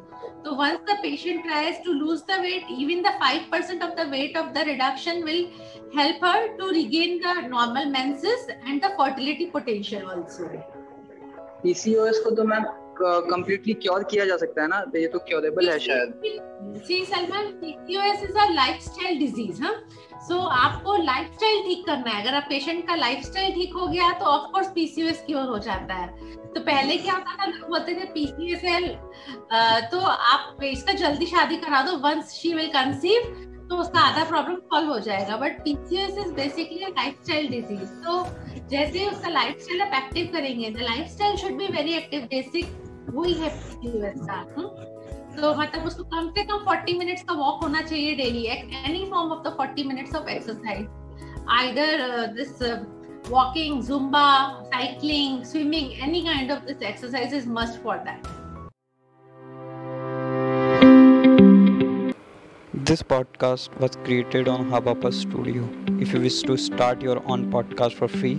तो 0.46 0.56
once 0.56 0.80
the 0.90 0.98
patient 1.02 1.44
tries 1.44 1.84
to 1.86 1.94
lose 1.94 2.24
the 2.30 2.40
weight 2.42 2.68
even 2.80 3.02
the 3.02 3.14
5% 3.24 3.84
of 3.84 3.96
the 4.02 4.10
weight 4.12 4.38
of 4.38 4.52
the 4.54 4.64
reduction 4.68 5.24
will 5.24 5.48
help 5.96 6.24
her 6.26 6.38
to 6.60 6.68
regain 6.76 7.12
the 7.24 7.34
normal 7.50 7.90
menses 7.90 8.48
and 8.68 8.82
the 8.84 8.90
fertility 9.00 9.46
potential 9.56 10.08
also. 10.14 10.48
PCOS 11.64 12.20
को 12.20 12.32
तो 12.36 12.44
ma'am 12.44 12.64
completely 13.02 13.74
cure 13.74 14.04
किया 14.04 14.26
जा 14.26 14.38
सकता 14.38 14.62
है 14.62 14.68
ना? 14.68 14.80
तो 14.84 14.98
ये 15.00 15.08
तो 15.08 15.20
क्योरेबल 15.20 15.70
है 15.70 15.78
शायद। 15.80 16.14
See 16.88 17.04
Salman 17.06 17.46
PCOS 17.62 18.24
is 18.24 18.38
a 18.38 18.48
lifestyle 18.52 19.20
disease 19.20 19.62
हाँ? 19.64 19.74
सो 20.28 20.38
आपको 20.40 20.96
लाइफस्टाइल 21.04 21.62
ठीक 21.64 21.86
करना 21.86 22.12
है। 22.12 22.22
अगर 22.22 22.36
आप 22.36 22.46
पेशेंट 22.50 22.86
का 22.88 22.96
लाइफस्टाइल 22.96 23.52
ठीक 23.54 23.74
हो 23.74 23.88
गया 23.88 24.12
तो 24.20 24.26
ऑफ़ 24.26 24.52
कोर्स 24.52 24.68
पीसीओएस 24.76 25.24
क्योर 25.28 25.48
हो 25.48 25.58
जाता 25.60 25.94
है। 25.94 26.08
तो 26.54 26.60
पहले 26.62 26.98
क्या 26.98 27.14
होता 27.14 27.36
था? 27.36 27.46
लोग 27.46 27.70
बोलते 27.70 27.94
थे 27.94 28.06
पीसीओएस 28.14 29.92
तो 29.92 30.00
आप 30.00 30.64
इसका 30.64 30.94
जल्दी 30.94 31.26
शादी 31.26 31.58
करा 31.58 31.82
दो 31.82 31.98
वंस 32.00 32.34
शी 32.34 32.54
विल 32.54 32.68
कंसीव 32.70 33.22
तो 33.70 33.78
उसका 33.82 34.00
आधा 34.00 34.24
प्रॉब्लम 34.30 34.56
सॉल्व 34.72 34.90
हो 34.92 35.00
जाएगा 35.00 35.38
but 35.38 35.60
PCOS 35.64 36.18
is 36.18 36.34
basically 36.36 36.80
lifestyle 36.80 37.48
disease 37.50 37.92
तो 38.06 38.24
जैसे 38.70 39.06
उसका 39.10 39.30
लाइफस्टाइल 39.30 39.82
आप 39.82 39.94
एक्टिव 40.04 40.32
करेंगे 40.34 40.70
the 40.70 40.82
lifestyle 40.82 41.36
should 41.38 41.58
be 41.58 41.68
very 41.78 41.94
active 41.98 42.28
basic 42.32 42.66
वही 43.10 43.34
है 43.34 43.50
पीसीओएस 43.50 44.20
का 44.20 44.34
हम्म? 44.34 44.68
तो 45.36 45.54
मतलब 45.60 45.86
उसको 45.88 46.04
कम 46.16 46.30
से 46.32 46.44
कम 46.46 46.66
40 46.66 46.98
मिनट्स 46.98 47.24
का 47.24 47.34
वॉक 47.36 47.64
होना 47.64 47.82
चाहिए 47.82 48.16
daily 48.16 48.46
any 48.48 49.06
form 49.12 49.32
of 49.32 49.48
the 49.48 49.56
40 49.62 49.86
minutes 49.88 50.16
of 50.16 50.30
exercise 50.30 50.88
either 51.52 52.28
this 52.36 52.60
walking, 53.30 53.82
zumba, 53.82 54.70
cycling, 54.70 55.44
swimming, 55.44 55.96
any 55.96 56.24
kind 56.24 56.52
of 56.52 56.66
this 56.66 56.82
exercise 56.82 57.34
is 57.34 57.46
must 57.46 57.80
for 57.80 58.02
that. 58.06 58.28
This 62.88 63.02
podcast 63.02 63.74
was 63.80 63.92
created 64.04 64.50
on 64.50 64.70
Hubhopper 64.70 65.14
Studio. 65.14 65.66
If 66.02 66.14
you 66.14 66.20
wish 66.20 66.42
to 66.48 66.58
start 66.58 67.02
your 67.02 67.22
own 67.26 67.50
podcast 67.50 67.94
for 67.94 68.10
free, 68.10 68.36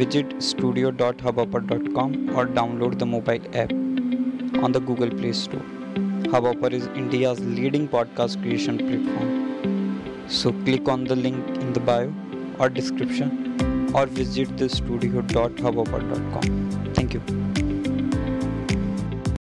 visit 0.00 0.42
studio.hubhopper.com 0.42 2.36
or 2.36 2.46
download 2.46 2.98
the 2.98 3.06
mobile 3.06 3.46
app 3.54 3.70
on 4.64 4.72
the 4.72 4.80
Google 4.80 5.10
Play 5.10 5.32
Store. 5.32 5.62
Hubhopper 6.32 6.72
is 6.72 6.88
India's 7.02 7.38
leading 7.38 7.86
podcast 7.86 8.42
creation 8.42 8.78
platform. 8.78 10.26
So 10.26 10.50
click 10.64 10.88
on 10.88 11.04
the 11.04 11.14
link 11.14 11.46
in 11.58 11.72
the 11.72 11.78
bio 11.78 12.12
or 12.58 12.68
description 12.68 13.92
or 13.94 14.06
visit 14.06 14.58
the 14.58 14.68
studio.hubhopper.com. 14.68 16.92
Thank 16.94 17.14
you. 17.14 17.22